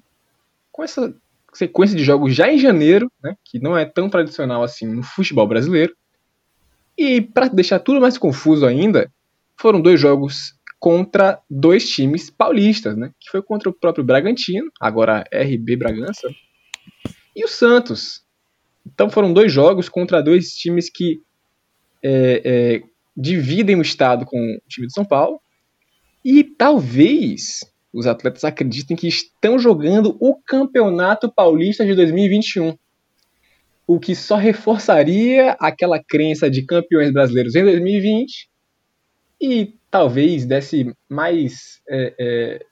[0.71, 1.17] com essa
[1.55, 5.47] sequência de jogos já em janeiro, né, que não é tão tradicional assim no futebol
[5.47, 5.95] brasileiro.
[6.97, 9.11] E para deixar tudo mais confuso ainda,
[9.57, 15.25] foram dois jogos contra dois times paulistas, né, que foi contra o próprio Bragantino, agora
[15.33, 16.29] RB Bragança,
[17.35, 18.25] e o Santos,
[18.87, 21.21] então foram dois jogos contra dois times que
[22.03, 22.83] é, é,
[23.17, 25.41] dividem o estado com o time de São Paulo.
[26.25, 27.61] E talvez
[27.95, 32.77] os atletas acreditem que estão jogando o Campeonato Paulista de 2021.
[33.87, 38.51] O que só reforçaria aquela crença de campeões brasileiros em 2020
[39.41, 42.67] e talvez desse mais, é, é,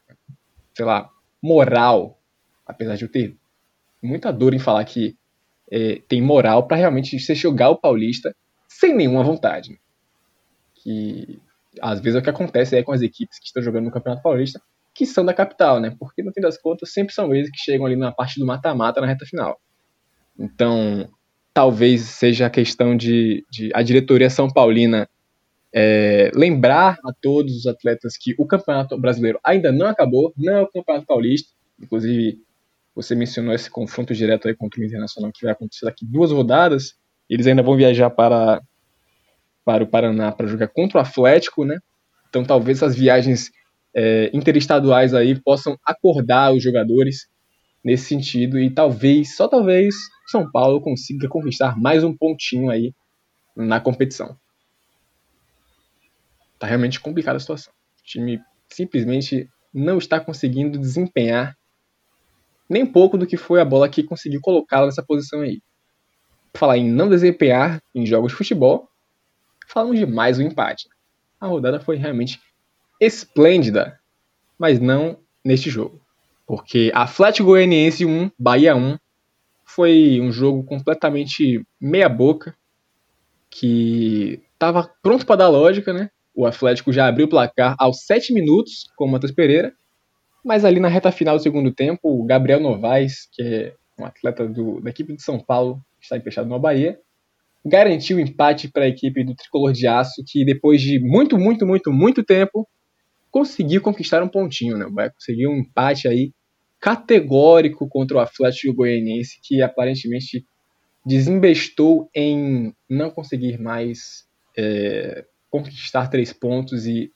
[0.74, 1.08] sei lá,
[1.40, 2.18] moral,
[2.66, 3.36] apesar de eu ter
[4.02, 5.16] muita dor em falar que
[5.70, 8.34] é, tem moral para realmente você jogar o Paulista
[8.68, 9.70] sem nenhuma vontade.
[9.70, 9.76] Né?
[10.74, 11.40] Que
[11.80, 14.22] às vezes é o que acontece aí com as equipes que estão jogando no Campeonato
[14.22, 14.60] Paulista,
[14.94, 15.94] que são da capital, né?
[15.98, 19.00] Porque no fim das contas sempre são eles que chegam ali na parte do mata-mata
[19.00, 19.60] na reta final.
[20.38, 21.08] Então,
[21.54, 25.08] talvez seja a questão de, de a diretoria São Paulina
[25.74, 30.62] é, lembrar a todos os atletas que o Campeonato Brasileiro ainda não acabou, não é
[30.62, 31.50] o Campeonato Paulista.
[31.80, 32.38] Inclusive,
[32.94, 36.94] você mencionou esse confronto direto aí contra o Internacional que vai acontecer daqui duas rodadas.
[37.28, 38.60] Eles ainda vão viajar para,
[39.64, 41.78] para o Paraná para jogar contra o Atlético, né?
[42.28, 43.50] Então talvez as viagens
[43.94, 47.28] é, interestaduais aí possam acordar os jogadores
[47.84, 49.94] nesse sentido e talvez, só talvez,
[50.26, 52.94] São Paulo consiga conquistar mais um pontinho aí
[53.56, 54.36] na competição.
[56.58, 57.72] Tá realmente complicada a situação.
[57.72, 61.56] O time simplesmente não está conseguindo desempenhar
[62.68, 65.60] nem pouco do que foi a bola que conseguiu colocá-la nessa posição aí.
[66.54, 68.88] falar em não desempenhar em jogos de futebol,
[69.68, 70.88] falamos de mais um empate.
[71.40, 72.38] A rodada foi realmente
[73.04, 73.98] esplêndida,
[74.56, 76.00] mas não neste jogo.
[76.46, 78.96] Porque Atlético Goianiense 1, Bahia 1,
[79.64, 82.54] foi um jogo completamente meia boca,
[83.50, 86.10] que estava pronto para dar lógica, né?
[86.34, 89.74] O Atlético já abriu o placar aos 7 minutos com o Matheus Pereira,
[90.44, 94.46] mas ali na reta final do segundo tempo, o Gabriel Novaes, que é um atleta
[94.46, 96.98] do, da equipe de São Paulo, que está emprestado no Bahia,
[97.64, 101.66] garantiu o empate para a equipe do Tricolor de Aço, que depois de muito, muito,
[101.66, 102.68] muito, muito tempo,
[103.32, 104.86] conseguiu conquistar um pontinho, né?
[104.92, 106.32] Vai conseguir um empate aí
[106.78, 110.44] categórico contra o Atlético Goianiense, que aparentemente
[111.04, 117.10] desembestou em não conseguir mais é, conquistar três pontos e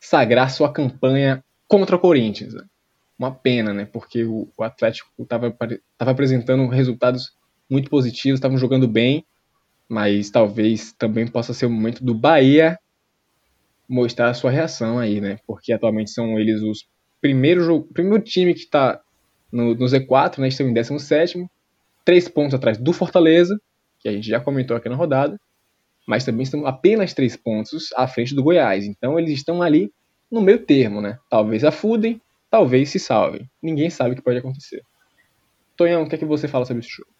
[0.00, 2.54] sagrar sua campanha contra o Corinthians.
[2.54, 2.64] Né?
[3.18, 3.84] Uma pena, né?
[3.84, 5.54] Porque o, o Atlético estava
[5.98, 7.36] apresentando resultados
[7.68, 9.24] muito positivos, estavam jogando bem,
[9.88, 12.78] mas talvez também possa ser o momento do Bahia
[13.88, 15.38] mostrar a sua reação aí, né?
[15.46, 16.86] Porque atualmente são eles os
[17.20, 19.00] primeiro, primeiro time que está
[19.50, 20.48] no, no, Z4, né?
[20.48, 21.46] Estão em 17,
[22.04, 23.58] três pontos atrás do Fortaleza,
[24.00, 25.38] que a gente já comentou aqui na rodada,
[26.06, 28.84] mas também estão apenas três pontos à frente do Goiás.
[28.84, 29.92] Então eles estão ali
[30.30, 31.18] no meio termo, né?
[31.28, 33.48] Talvez afudem, talvez se salvem.
[33.62, 34.82] Ninguém sabe o que pode acontecer.
[35.76, 37.11] Tonhão, o que é que você fala sobre esse jogo?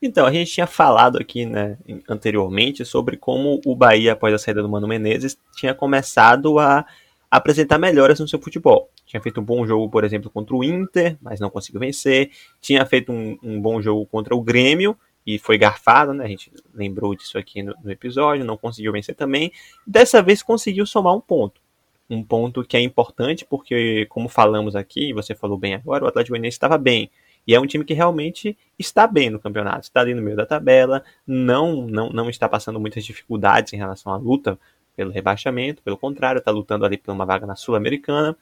[0.00, 1.78] Então, a gente tinha falado aqui né,
[2.08, 6.84] anteriormente sobre como o Bahia, após a saída do Mano Menezes, tinha começado a
[7.30, 8.90] apresentar melhoras no seu futebol.
[9.06, 12.30] Tinha feito um bom jogo, por exemplo, contra o Inter, mas não conseguiu vencer.
[12.60, 16.24] Tinha feito um, um bom jogo contra o Grêmio e foi garfado, né?
[16.24, 19.52] A gente lembrou disso aqui no, no, episódio, não conseguiu vencer também.
[19.86, 21.60] Dessa vez conseguiu somar um ponto.
[22.08, 26.32] Um ponto que é importante porque, como falamos aqui, você falou bem agora, o Atlético
[26.32, 27.10] Goianiense estava bem.
[27.46, 30.44] E é um time que realmente está bem no campeonato, está ali no meio da
[30.44, 34.58] tabela, não, não, não está passando muitas dificuldades em relação à luta
[34.96, 38.36] pelo rebaixamento, pelo contrário, está lutando ali por uma vaga na Sul-Americana.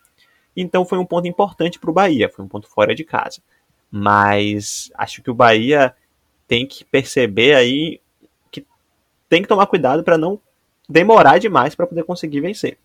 [0.57, 3.43] Então foi um ponto importante para o Bahia, foi um ponto fora de casa.
[3.91, 5.95] Mas acho que o Bahia
[6.47, 8.01] tem que perceber aí
[8.51, 8.65] que
[9.29, 10.41] tem que tomar cuidado para não
[10.89, 12.79] demorar demais para poder conseguir vencer.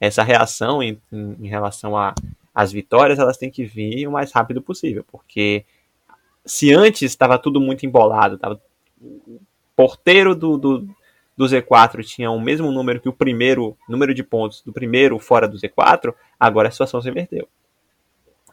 [0.00, 2.14] Essa reação em, em, em relação a
[2.56, 5.66] as vitórias elas têm que vir o mais rápido possível, porque
[6.42, 8.58] se antes estava tudo muito embolado, tava,
[8.98, 9.38] o
[9.76, 10.88] porteiro do, do,
[11.36, 15.46] do Z4 tinha o mesmo número que o primeiro número de pontos do primeiro fora
[15.46, 17.46] do Z4, agora a situação se inverteu.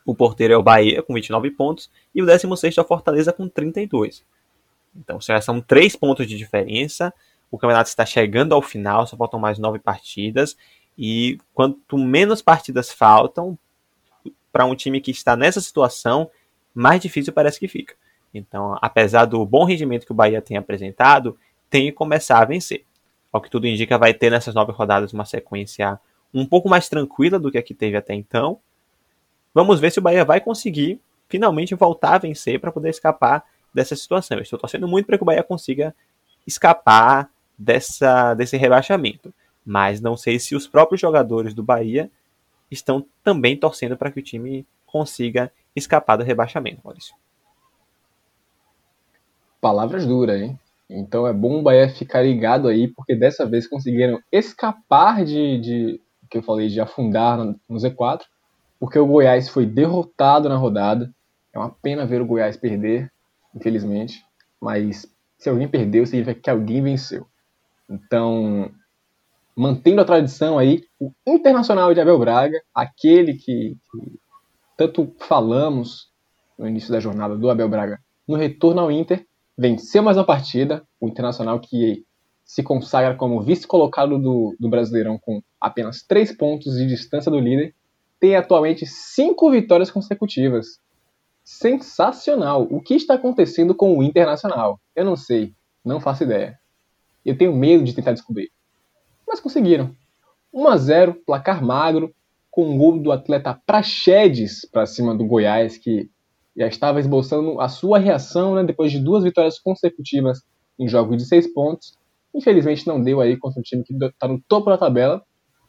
[0.06, 3.48] O porteiro é o Bahia com 29 pontos e o 16 é o Fortaleza com
[3.48, 4.26] 32.
[4.98, 7.14] Então são três pontos de diferença.
[7.50, 10.58] O campeonato está chegando ao final, só faltam mais nove partidas.
[10.98, 13.58] E quanto menos partidas faltam,
[14.54, 16.30] para um time que está nessa situação,
[16.74, 17.96] mais difícil parece que fica.
[18.32, 21.38] Então, apesar do bom rendimento que o Bahia tem apresentado,
[21.70, 22.86] tem que começar a vencer.
[23.32, 26.00] Ao que tudo indica, vai ter nessas nove rodadas uma sequência
[26.32, 28.60] um pouco mais tranquila do que a que teve até então.
[29.54, 33.96] Vamos ver se o Bahia vai conseguir finalmente voltar a vencer para poder escapar dessa
[33.96, 34.38] situação.
[34.38, 35.96] Eu estou torcendo muito para que o Bahia consiga
[36.46, 39.34] escapar dessa, desse rebaixamento.
[39.66, 42.12] Mas não sei se os próprios jogadores do Bahia
[42.74, 47.16] estão também torcendo para que o time consiga escapar do rebaixamento, Maurício.
[49.60, 50.60] Palavras duras, hein?
[50.90, 56.02] Então é bom o Bahia ficar ligado aí, porque dessa vez conseguiram escapar de, de
[56.30, 58.22] que eu falei, de afundar no, no Z4,
[58.80, 61.14] porque o Goiás foi derrotado na rodada.
[61.54, 63.12] É uma pena ver o Goiás perder,
[63.56, 64.26] infelizmente,
[64.60, 65.08] mas
[65.38, 67.28] se alguém perdeu, significa que alguém venceu.
[67.90, 68.72] Então,
[69.56, 74.20] mantendo a tradição aí, o Internacional de Abel Braga, aquele que, que
[74.78, 76.12] tanto falamos
[76.58, 79.26] no início da jornada do Abel Braga, no retorno ao Inter,
[79.58, 82.04] venceu mais uma partida, o Internacional que
[82.44, 87.74] se consagra como vice-colocado do, do Brasileirão com apenas três pontos de distância do líder,
[88.20, 90.80] tem atualmente cinco vitórias consecutivas.
[91.44, 92.68] Sensacional!
[92.70, 94.80] O que está acontecendo com o Internacional?
[94.96, 96.58] Eu não sei, não faço ideia.
[97.26, 98.52] Eu tenho medo de tentar descobrir
[99.34, 99.92] mas conseguiram.
[100.54, 102.14] 1 a 0 placar magro,
[102.52, 106.08] com um gol do atleta Praxedes para cima do Goiás, que
[106.56, 110.44] já estava esboçando a sua reação né, depois de duas vitórias consecutivas
[110.80, 111.98] em jogos de seis pontos.
[112.34, 115.24] Infelizmente não deu aí contra um time que está no topo da tabela,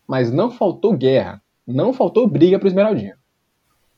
[0.06, 3.16] mas não faltou guerra, não faltou briga para o Esmeraldinho.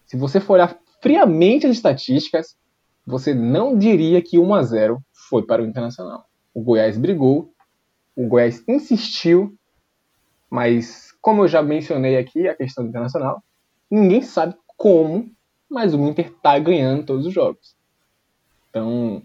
[0.07, 2.55] Se você for olhar friamente as estatísticas,
[3.05, 6.25] você não diria que 1 a 0 foi para o Internacional.
[6.55, 7.53] O Goiás brigou,
[8.17, 9.55] o Goiás insistiu,
[10.51, 13.43] mas como eu já mencionei aqui a questão do internacional,
[13.91, 15.31] ninguém sabe como
[15.69, 17.75] mas o Inter tá ganhando todos os jogos.
[18.71, 19.23] Então,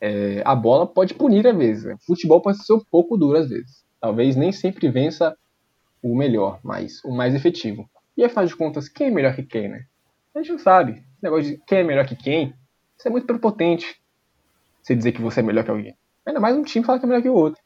[0.00, 1.84] é, a bola pode punir às vezes.
[1.84, 3.84] O futebol pode ser um pouco duro às vezes.
[4.00, 5.36] Talvez nem sempre vença
[6.02, 7.88] o melhor, mas o mais efetivo.
[8.16, 9.86] E afinal de contas, quem é melhor que quem, né?
[10.34, 10.92] A gente não sabe.
[10.92, 12.54] Esse negócio de quem é melhor que quem,
[12.98, 14.00] isso é muito prepotente.
[14.82, 15.96] Você dizer que você é melhor que alguém.
[16.24, 17.60] Ainda mais um time falar que é melhor que o outro.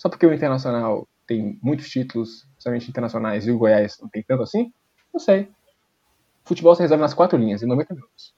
[0.00, 4.42] Só porque o Internacional tem muitos títulos, somente internacionais, e o Goiás não tem tanto
[4.42, 4.72] assim?
[5.12, 5.50] Não sei.
[6.42, 8.34] Futebol se resolve nas quatro linhas, em 90 minutos.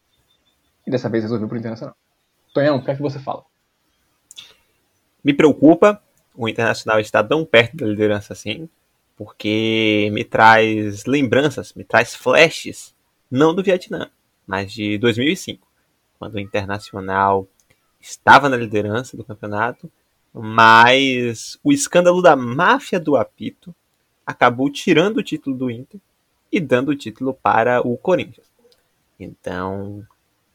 [0.84, 1.94] E dessa vez resolveu pro Internacional.
[2.52, 3.44] Tonhão, o que é que você fala?
[5.22, 6.02] Me preocupa
[6.34, 8.68] o Internacional estar tão perto da liderança assim,
[9.16, 12.92] porque me traz lembranças, me traz flashes,
[13.30, 14.10] não do Vietnã,
[14.44, 15.64] mas de 2005,
[16.18, 17.46] quando o Internacional
[18.00, 19.88] estava na liderança do campeonato,
[20.32, 23.74] mas o escândalo da máfia do apito
[24.26, 26.00] acabou tirando o título do Inter
[26.50, 28.46] e dando o título para o Corinthians.
[29.18, 30.06] Então,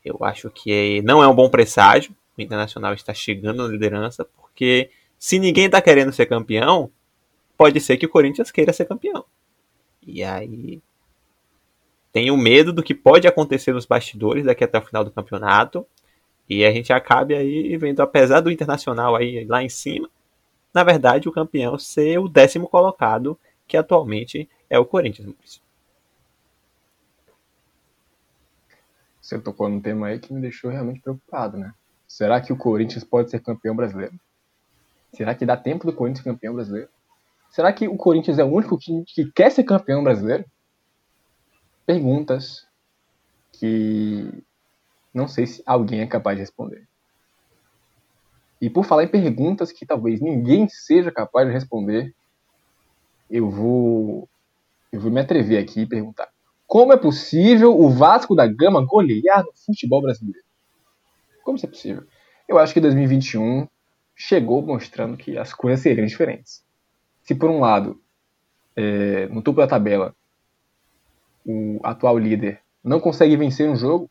[0.04, 2.16] eu acho que não é um bom presságio.
[2.38, 6.92] O Internacional está chegando na liderança, porque se ninguém está querendo ser campeão,
[7.58, 9.26] pode ser que o Corinthians queira ser campeão.
[10.06, 10.82] E aí
[12.12, 15.86] tenho medo do que pode acontecer nos bastidores daqui até o final do campeonato.
[16.50, 20.10] E a gente acabe aí vendo, apesar do Internacional aí lá em cima,
[20.74, 25.62] na verdade o campeão ser o décimo colocado, que atualmente é o Corinthians.
[29.22, 31.74] Você tocou num tema aí que me deixou realmente preocupado, né?
[32.08, 34.18] Será que o Corinthians pode ser campeão brasileiro?
[35.12, 36.88] Será que dá tempo do Corinthians ser campeão brasileiro?
[37.52, 40.46] Será que o Corinthians é o único time que quer ser campeão brasileiro?
[41.86, 42.66] Perguntas
[43.52, 44.32] que
[45.18, 46.88] não sei se alguém é capaz de responder.
[48.62, 52.14] E por falar em perguntas que talvez ninguém seja capaz de responder,
[53.30, 54.30] eu vou
[54.92, 56.30] eu vou me atrever aqui e perguntar:
[56.66, 60.46] como é possível o Vasco da Gama golear no futebol brasileiro?
[61.44, 62.04] Como isso é possível?
[62.48, 63.68] Eu acho que 2021
[64.16, 66.64] chegou mostrando que as coisas seriam diferentes.
[67.24, 68.02] Se por um lado,
[68.76, 70.16] é, no topo da tabela,
[71.46, 74.10] o atual líder não consegue vencer um jogo,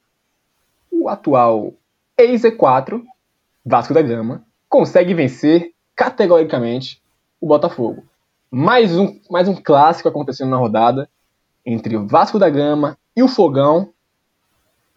[1.00, 1.74] o atual
[2.16, 3.02] ex-E4,
[3.64, 7.02] Vasco da Gama, consegue vencer categoricamente
[7.40, 8.04] o Botafogo.
[8.50, 11.08] Mais um, mais um clássico acontecendo na rodada
[11.64, 13.92] entre o Vasco da Gama e o Fogão.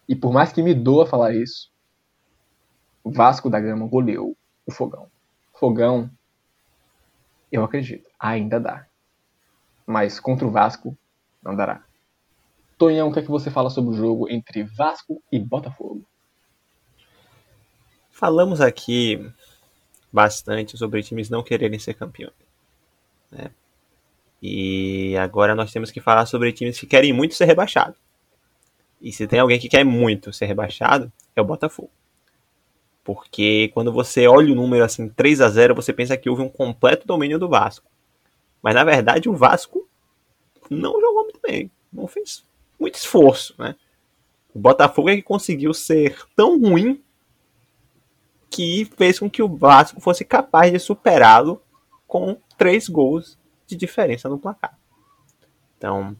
[0.08, 1.70] E por mais que me doa falar isso,
[3.04, 4.36] o Vasco da Gama goleou
[4.66, 5.08] o Fogão.
[5.52, 6.10] Fogão,
[7.52, 8.86] eu acredito, ainda dá.
[9.86, 10.96] Mas contra o Vasco,
[11.42, 11.82] não dará.
[12.80, 16.02] Tonhão, o que é que você fala sobre o jogo entre Vasco e Botafogo?
[18.10, 19.22] Falamos aqui
[20.10, 22.32] bastante sobre times não quererem ser campeões.
[23.30, 23.50] Né?
[24.40, 27.94] E agora nós temos que falar sobre times que querem muito ser rebaixado.
[28.98, 31.90] E se tem alguém que quer muito ser rebaixado, é o Botafogo.
[33.04, 36.48] Porque quando você olha o número assim 3 a 0 você pensa que houve um
[36.48, 37.90] completo domínio do Vasco.
[38.62, 39.86] Mas na verdade o Vasco
[40.70, 41.70] não jogou muito bem.
[41.92, 42.48] Não fez
[42.80, 43.76] muito esforço, né?
[44.54, 47.02] O Botafogo é que conseguiu ser tão ruim
[48.48, 51.62] que fez com que o Vasco fosse capaz de superá-lo
[52.06, 54.76] com três gols de diferença no placar.
[55.78, 56.16] Então,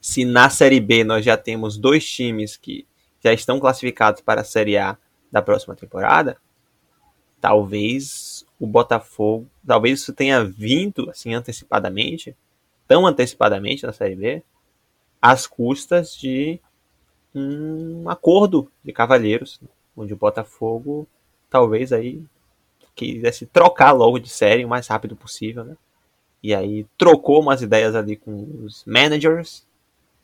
[0.00, 2.86] se na Série B nós já temos dois times que
[3.22, 4.96] já estão classificados para a Série A
[5.30, 6.38] da próxima temporada,
[7.40, 12.34] talvez o Botafogo, talvez isso tenha vindo assim antecipadamente,
[12.86, 14.42] tão antecipadamente na Série B,
[15.20, 16.60] às custas de
[17.34, 19.60] um acordo de cavalheiros,
[19.96, 21.06] onde o Botafogo
[21.50, 22.22] talvez aí
[22.94, 25.76] quisesse trocar logo de série o mais rápido possível, né?
[26.42, 29.66] E aí trocou umas ideias ali com os managers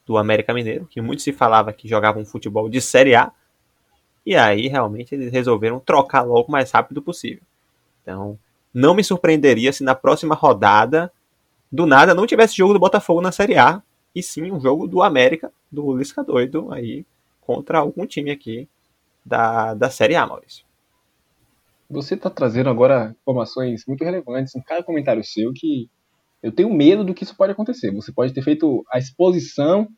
[0.07, 3.33] do América Mineiro, que muito se falava que jogavam futebol de Série A.
[4.25, 7.43] E aí realmente eles resolveram trocar logo o mais rápido possível.
[8.03, 8.39] Então,
[8.73, 11.13] não me surpreenderia se na próxima rodada,
[11.71, 13.83] do nada, não tivesse jogo do Botafogo na Série A,
[14.15, 17.05] e sim um jogo do América, do Lisca Doido, aí,
[17.41, 18.69] contra algum time aqui
[19.25, 20.65] da, da Série A, Maurício.
[21.91, 25.89] Você está trazendo agora informações muito relevantes em cada comentário seu que
[26.43, 27.91] eu tenho medo do que isso pode acontecer.
[27.93, 29.89] Você pode ter feito a exposição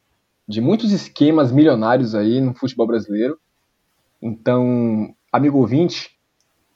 [0.48, 3.38] de muitos esquemas milionários aí no futebol brasileiro.
[4.22, 6.16] Então, amigo ouvinte,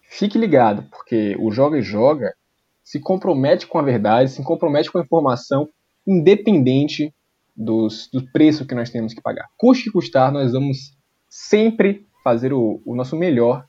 [0.03, 2.35] fique ligado, porque o Joga e Joga
[2.83, 5.69] se compromete com a verdade, se compromete com a informação
[6.07, 7.15] independente
[7.61, 9.49] dos, do preço que nós temos que pagar.
[9.57, 10.97] Custe que custar, nós vamos
[11.29, 13.67] sempre fazer o, o nosso melhor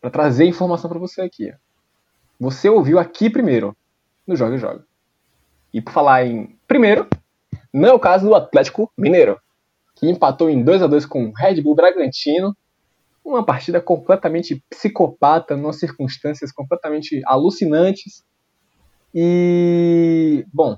[0.00, 1.52] para trazer informação para você aqui.
[2.38, 3.76] Você ouviu aqui primeiro,
[4.26, 4.86] no Joga e Joga.
[5.74, 7.08] E por falar em primeiro,
[7.72, 9.38] não é o caso do Atlético Mineiro.
[9.96, 12.56] que empatou em 2 a 2 com o Red Bull Bragantino.
[13.24, 18.24] Uma partida completamente psicopata, em circunstâncias completamente alucinantes.
[19.14, 20.44] E.
[20.52, 20.76] Bom.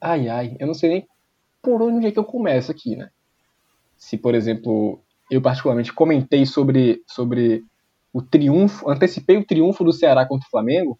[0.00, 1.08] Ai, ai, eu não sei nem
[1.62, 3.10] por onde é que eu começo aqui, né?
[3.96, 7.64] Se, por exemplo, eu particularmente comentei sobre, sobre
[8.12, 10.98] o triunfo, antecipei o triunfo do Ceará contra o Flamengo,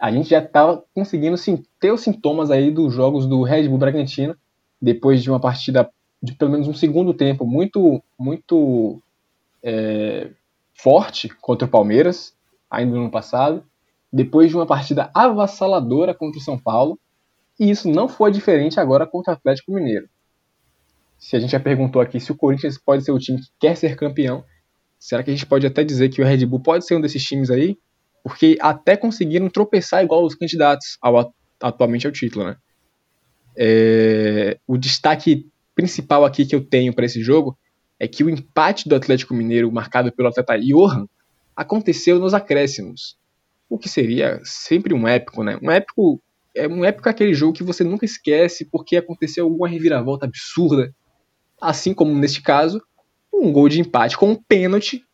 [0.00, 3.78] a gente já estava conseguindo sim, ter os sintomas aí dos jogos do Red Bull
[3.78, 4.36] Bragantino,
[4.80, 5.90] depois de uma partida
[6.22, 9.00] de pelo menos um segundo tempo muito, muito
[9.62, 10.30] é,
[10.74, 12.34] forte contra o Palmeiras,
[12.70, 13.64] ainda no ano passado,
[14.12, 16.98] depois de uma partida avassaladora contra o São Paulo,
[17.58, 20.08] e isso não foi diferente agora contra o Atlético Mineiro.
[21.18, 23.76] Se a gente já perguntou aqui se o Corinthians pode ser o time que quer
[23.76, 24.44] ser campeão,
[24.98, 27.22] será que a gente pode até dizer que o Red Bull pode ser um desses
[27.24, 27.76] times aí?
[28.22, 32.56] Porque até conseguiram tropeçar igual os candidatos ao, atualmente ao título, né?
[33.56, 37.56] É, o destaque principal aqui que eu tenho para esse jogo
[37.98, 41.06] é que o empate do Atlético Mineiro, marcado pelo atleta Johan,
[41.54, 43.16] aconteceu nos acréscimos.
[43.68, 45.58] O que seria sempre um épico, né?
[45.62, 46.20] Um épico
[46.56, 50.94] é um épico aquele jogo que você nunca esquece porque aconteceu alguma reviravolta absurda.
[51.60, 52.82] Assim como neste caso,
[53.32, 55.04] um gol de empate com um pênalti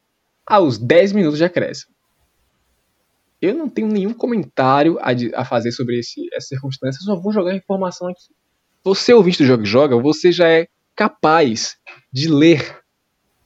[0.47, 1.93] aos 10 minutos de acréscimo.
[3.41, 7.55] Eu não tenho nenhum comentário a, a fazer sobre esse, essa circunstância, só vou jogar
[7.55, 8.33] informação aqui.
[8.85, 11.77] Você, ouvinte do Jogo Joga, você já é capaz
[12.13, 12.81] de ler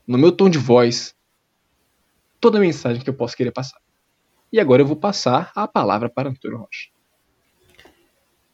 [0.05, 1.15] no meu tom de voz
[2.39, 3.79] toda a mensagem que eu posso querer passar.
[4.51, 6.89] E agora eu vou passar a palavra para Antônio Rocha.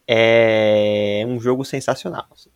[0.08, 2.26] É um jogo sensacional.
[2.32, 2.49] Assim.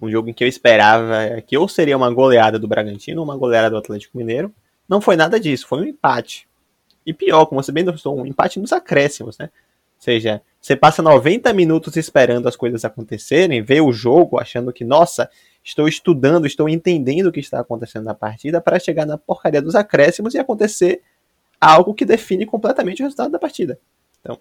[0.00, 3.36] Um jogo em que eu esperava que ou seria uma goleada do Bragantino ou uma
[3.36, 4.52] goleada do Atlético Mineiro.
[4.88, 6.48] Não foi nada disso, foi um empate.
[7.04, 9.46] E pior, como você bem notou, um empate nos acréscimos, né?
[9.46, 14.84] Ou seja, você passa 90 minutos esperando as coisas acontecerem, vê o jogo achando que,
[14.84, 15.28] nossa,
[15.64, 19.74] estou estudando, estou entendendo o que está acontecendo na partida para chegar na porcaria dos
[19.74, 21.02] acréscimos e acontecer
[21.60, 23.78] algo que define completamente o resultado da partida.
[24.20, 24.38] Então,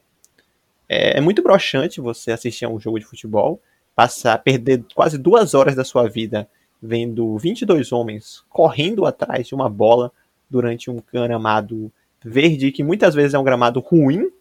[0.88, 3.62] é, é muito broxante você assistir a um jogo de futebol,
[3.96, 6.48] passar, perder quase duas horas da sua vida
[6.82, 10.12] vendo 22 homens correndo atrás de uma bola
[10.50, 11.92] durante um gramado
[12.24, 14.32] verde, que muitas vezes é um gramado ruim,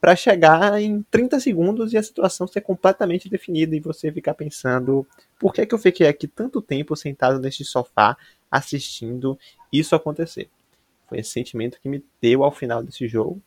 [0.00, 5.06] para chegar em 30 segundos e a situação ser completamente definida e você ficar pensando
[5.38, 8.16] por que, é que eu fiquei aqui tanto tempo sentado neste sofá
[8.50, 9.36] assistindo
[9.72, 10.48] isso acontecer.
[11.08, 13.42] Foi esse sentimento que me deu ao final desse jogo.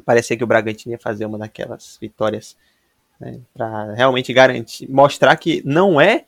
[0.00, 2.56] Parecia que o Bragantino ia fazer uma daquelas vitórias
[3.18, 6.24] né, para realmente garantir, mostrar que não é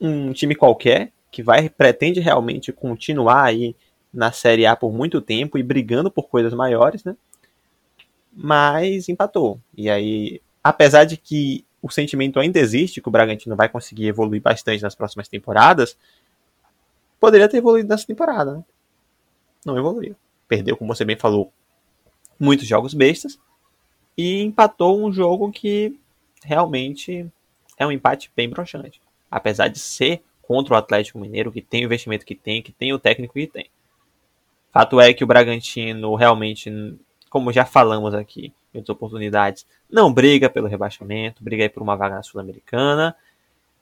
[0.00, 3.74] um time qualquer que vai pretende realmente continuar aí
[4.12, 7.16] na Série A por muito tempo e brigando por coisas maiores, né?
[8.32, 9.60] Mas empatou.
[9.76, 14.40] E aí, apesar de que o sentimento ainda existe que o Bragantino vai conseguir evoluir
[14.40, 15.96] bastante nas próximas temporadas,
[17.18, 18.64] poderia ter evoluído nessa temporada, né?
[19.64, 20.14] não evoluiu.
[20.46, 21.52] Perdeu, como você bem falou,
[22.44, 23.38] muitos jogos bestas
[24.16, 25.98] e empatou um jogo que
[26.44, 27.26] realmente
[27.76, 29.00] é um empate bem broxante.
[29.30, 32.92] Apesar de ser contra o Atlético Mineiro, que tem o investimento que tem, que tem
[32.92, 33.68] o técnico que tem.
[34.70, 36.70] Fato é que o Bragantino realmente,
[37.30, 42.16] como já falamos aqui em outras oportunidades, não briga pelo rebaixamento, briga por uma vaga
[42.16, 43.16] na Sul-Americana.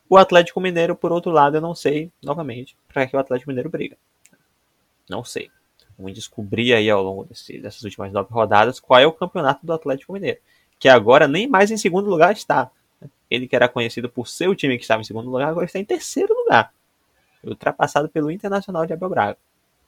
[0.08, 3.70] O Atlético Mineiro, por outro lado, eu não sei, novamente, para que o Atlético Mineiro
[3.70, 3.96] briga.
[5.08, 5.50] Não sei.
[5.98, 9.72] Vamos descobrir aí ao longo desse, dessas últimas nove rodadas qual é o campeonato do
[9.72, 10.38] Atlético Mineiro.
[10.78, 12.70] Que agora nem mais em segundo lugar está.
[13.30, 15.84] Ele que era conhecido por seu time que estava em segundo lugar, agora está em
[15.84, 16.72] terceiro lugar.
[17.44, 19.38] Ultrapassado pelo Internacional de Abel Braga.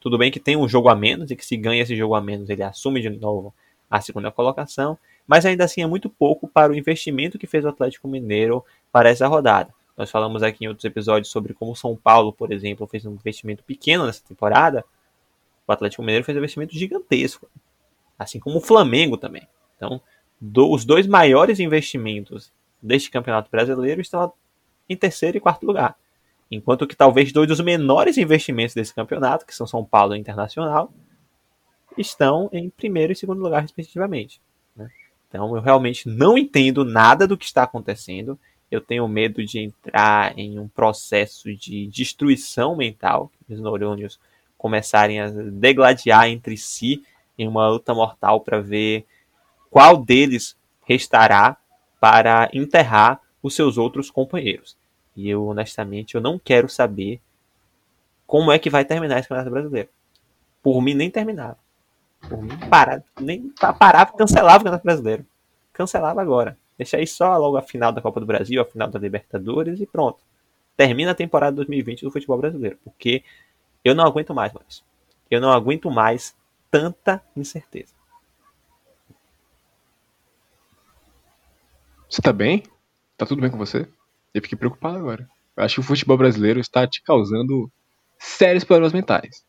[0.01, 2.21] Tudo bem que tem um jogo a menos e que se ganha esse jogo a
[2.21, 3.55] menos ele assume de novo
[3.91, 7.69] a segunda colocação, mas ainda assim é muito pouco para o investimento que fez o
[7.69, 9.73] Atlético Mineiro para essa rodada.
[9.97, 13.63] Nós falamos aqui em outros episódios sobre como São Paulo, por exemplo, fez um investimento
[13.63, 14.85] pequeno nessa temporada,
[15.67, 17.49] o Atlético Mineiro fez um investimento gigantesco,
[18.19, 19.47] assim como o Flamengo também.
[19.77, 20.01] Então,
[20.41, 22.53] do, os dois maiores investimentos
[22.83, 24.33] deste campeonato brasileiro estão
[24.89, 25.97] em terceiro e quarto lugar.
[26.51, 30.93] Enquanto que talvez dois dos menores investimentos desse campeonato, que são São Paulo e Internacional,
[31.97, 34.41] estão em primeiro e segundo lugar, respectivamente.
[34.77, 34.91] Né?
[35.29, 38.39] Então eu realmente não entendo nada do que está acontecendo.
[38.71, 44.19] Eu tenho medo de entrar em um processo de destruição mental, os neurônios
[44.65, 47.05] começarem a degladiar entre si
[47.39, 49.05] em uma luta mortal para ver
[49.71, 50.57] qual deles
[50.87, 51.59] restará
[52.01, 54.75] para enterrar os seus outros companheiros.
[55.15, 57.21] E eu, honestamente, eu não quero saber
[58.27, 59.91] como é que vai terminar esse Campeonato Brasileiro.
[60.62, 61.59] Por mim, nem terminava.
[62.27, 65.27] Por mim, parar, nem parava, cancelava o Campeonato Brasileiro.
[65.75, 66.57] Cancelava agora.
[66.79, 69.85] Deixa aí só logo a final da Copa do Brasil, a final da Libertadores e
[69.85, 70.21] pronto.
[70.75, 72.79] Termina a temporada 2020 do futebol brasileiro.
[72.83, 73.23] Porque
[73.85, 74.82] eu não aguento mais, mas
[75.30, 76.35] Eu não aguento mais
[76.70, 77.93] tanta incerteza.
[82.09, 82.62] Você tá bem?
[83.16, 83.89] Tá tudo bem com você?
[84.32, 85.28] Eu fiquei preocupado agora.
[85.57, 87.70] Eu acho que o futebol brasileiro está te causando
[88.18, 89.45] sérios problemas mentais.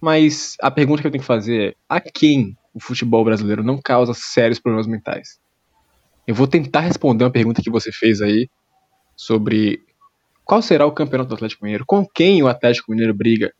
[0.00, 3.80] Mas a pergunta que eu tenho que fazer é: a quem o futebol brasileiro não
[3.80, 5.38] causa sérios problemas mentais?
[6.26, 8.48] Eu vou tentar responder uma pergunta que você fez aí
[9.16, 9.82] sobre
[10.44, 13.52] qual será o campeonato do Atlético Mineiro, com quem o Atlético Mineiro briga.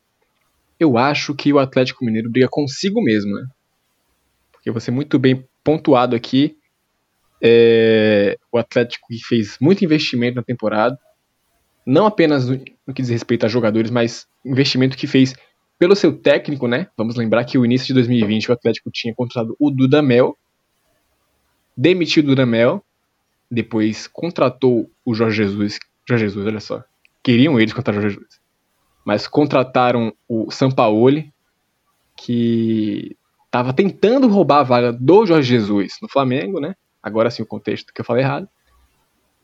[0.78, 3.46] Eu acho que o Atlético Mineiro briga consigo mesmo, né?
[4.50, 6.56] Porque você muito bem pontuado aqui,
[7.40, 10.98] é, o Atlético fez muito investimento na temporada,
[11.84, 15.34] não apenas no, no que diz respeito a jogadores, mas investimento que fez
[15.78, 16.86] pelo seu técnico, né?
[16.96, 20.36] Vamos lembrar que o início de 2020 o Atlético tinha contratado o Dudamel,
[21.76, 22.84] demitiu o Dudamel,
[23.50, 25.78] depois contratou o Jorge Jesus.
[26.12, 26.84] Jorge Jesus, olha só.
[27.22, 28.40] Queriam eles contratar o Jorge Jesus.
[29.04, 31.32] Mas contrataram o Sampaoli,
[32.16, 36.74] que estava tentando roubar a vaga do Jorge Jesus no Flamengo, né?
[37.02, 38.48] Agora sim o contexto que eu falei errado.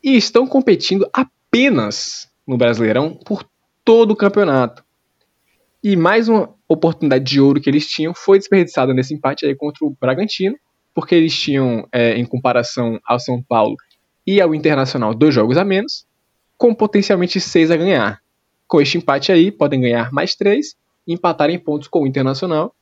[0.03, 3.43] E estão competindo apenas no Brasileirão por
[3.83, 4.83] todo o campeonato.
[5.83, 9.85] E mais uma oportunidade de ouro que eles tinham foi desperdiçada nesse empate aí contra
[9.85, 10.55] o Bragantino,
[10.93, 13.75] porque eles tinham, é, em comparação ao São Paulo
[14.25, 16.05] e ao Internacional, dois jogos a menos,
[16.59, 18.21] com potencialmente seis a ganhar.
[18.67, 20.75] Com este empate aí, podem ganhar mais três,
[21.07, 22.75] empatar em pontos com o Internacional.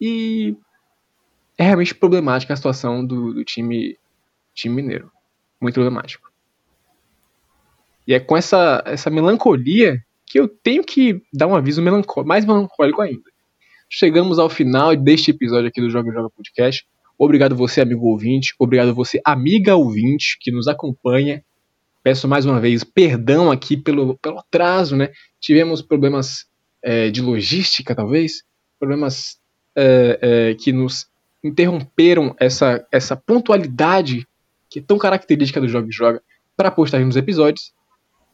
[0.00, 0.56] E
[1.58, 3.98] é realmente problemática a situação do, do time,
[4.54, 5.10] time mineiro.
[5.60, 6.30] Muito problemático.
[8.06, 12.44] E é com essa, essa melancolia que eu tenho que dar um aviso melancólico, mais
[12.46, 13.28] melancólico ainda.
[13.90, 16.86] Chegamos ao final deste episódio aqui do Joga Joga Podcast.
[17.18, 18.54] Obrigado você, amigo ouvinte.
[18.56, 21.44] Obrigado você, amiga ouvinte, que nos acompanha.
[22.02, 25.10] Peço mais uma vez perdão aqui pelo, pelo atraso, né?
[25.40, 26.46] Tivemos problemas
[26.82, 28.42] é, de logística, talvez.
[28.78, 29.38] Problemas
[29.76, 31.06] é, é, que nos
[31.44, 34.26] interromperam essa, essa pontualidade
[34.68, 36.22] que é tão característica do Joga Joga
[36.56, 37.72] para postar nos episódios.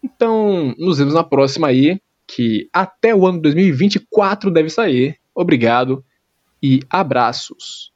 [0.03, 5.19] Então, nos vemos na próxima aí, que até o ano 2024 deve sair.
[5.35, 6.05] Obrigado
[6.63, 7.93] e abraços.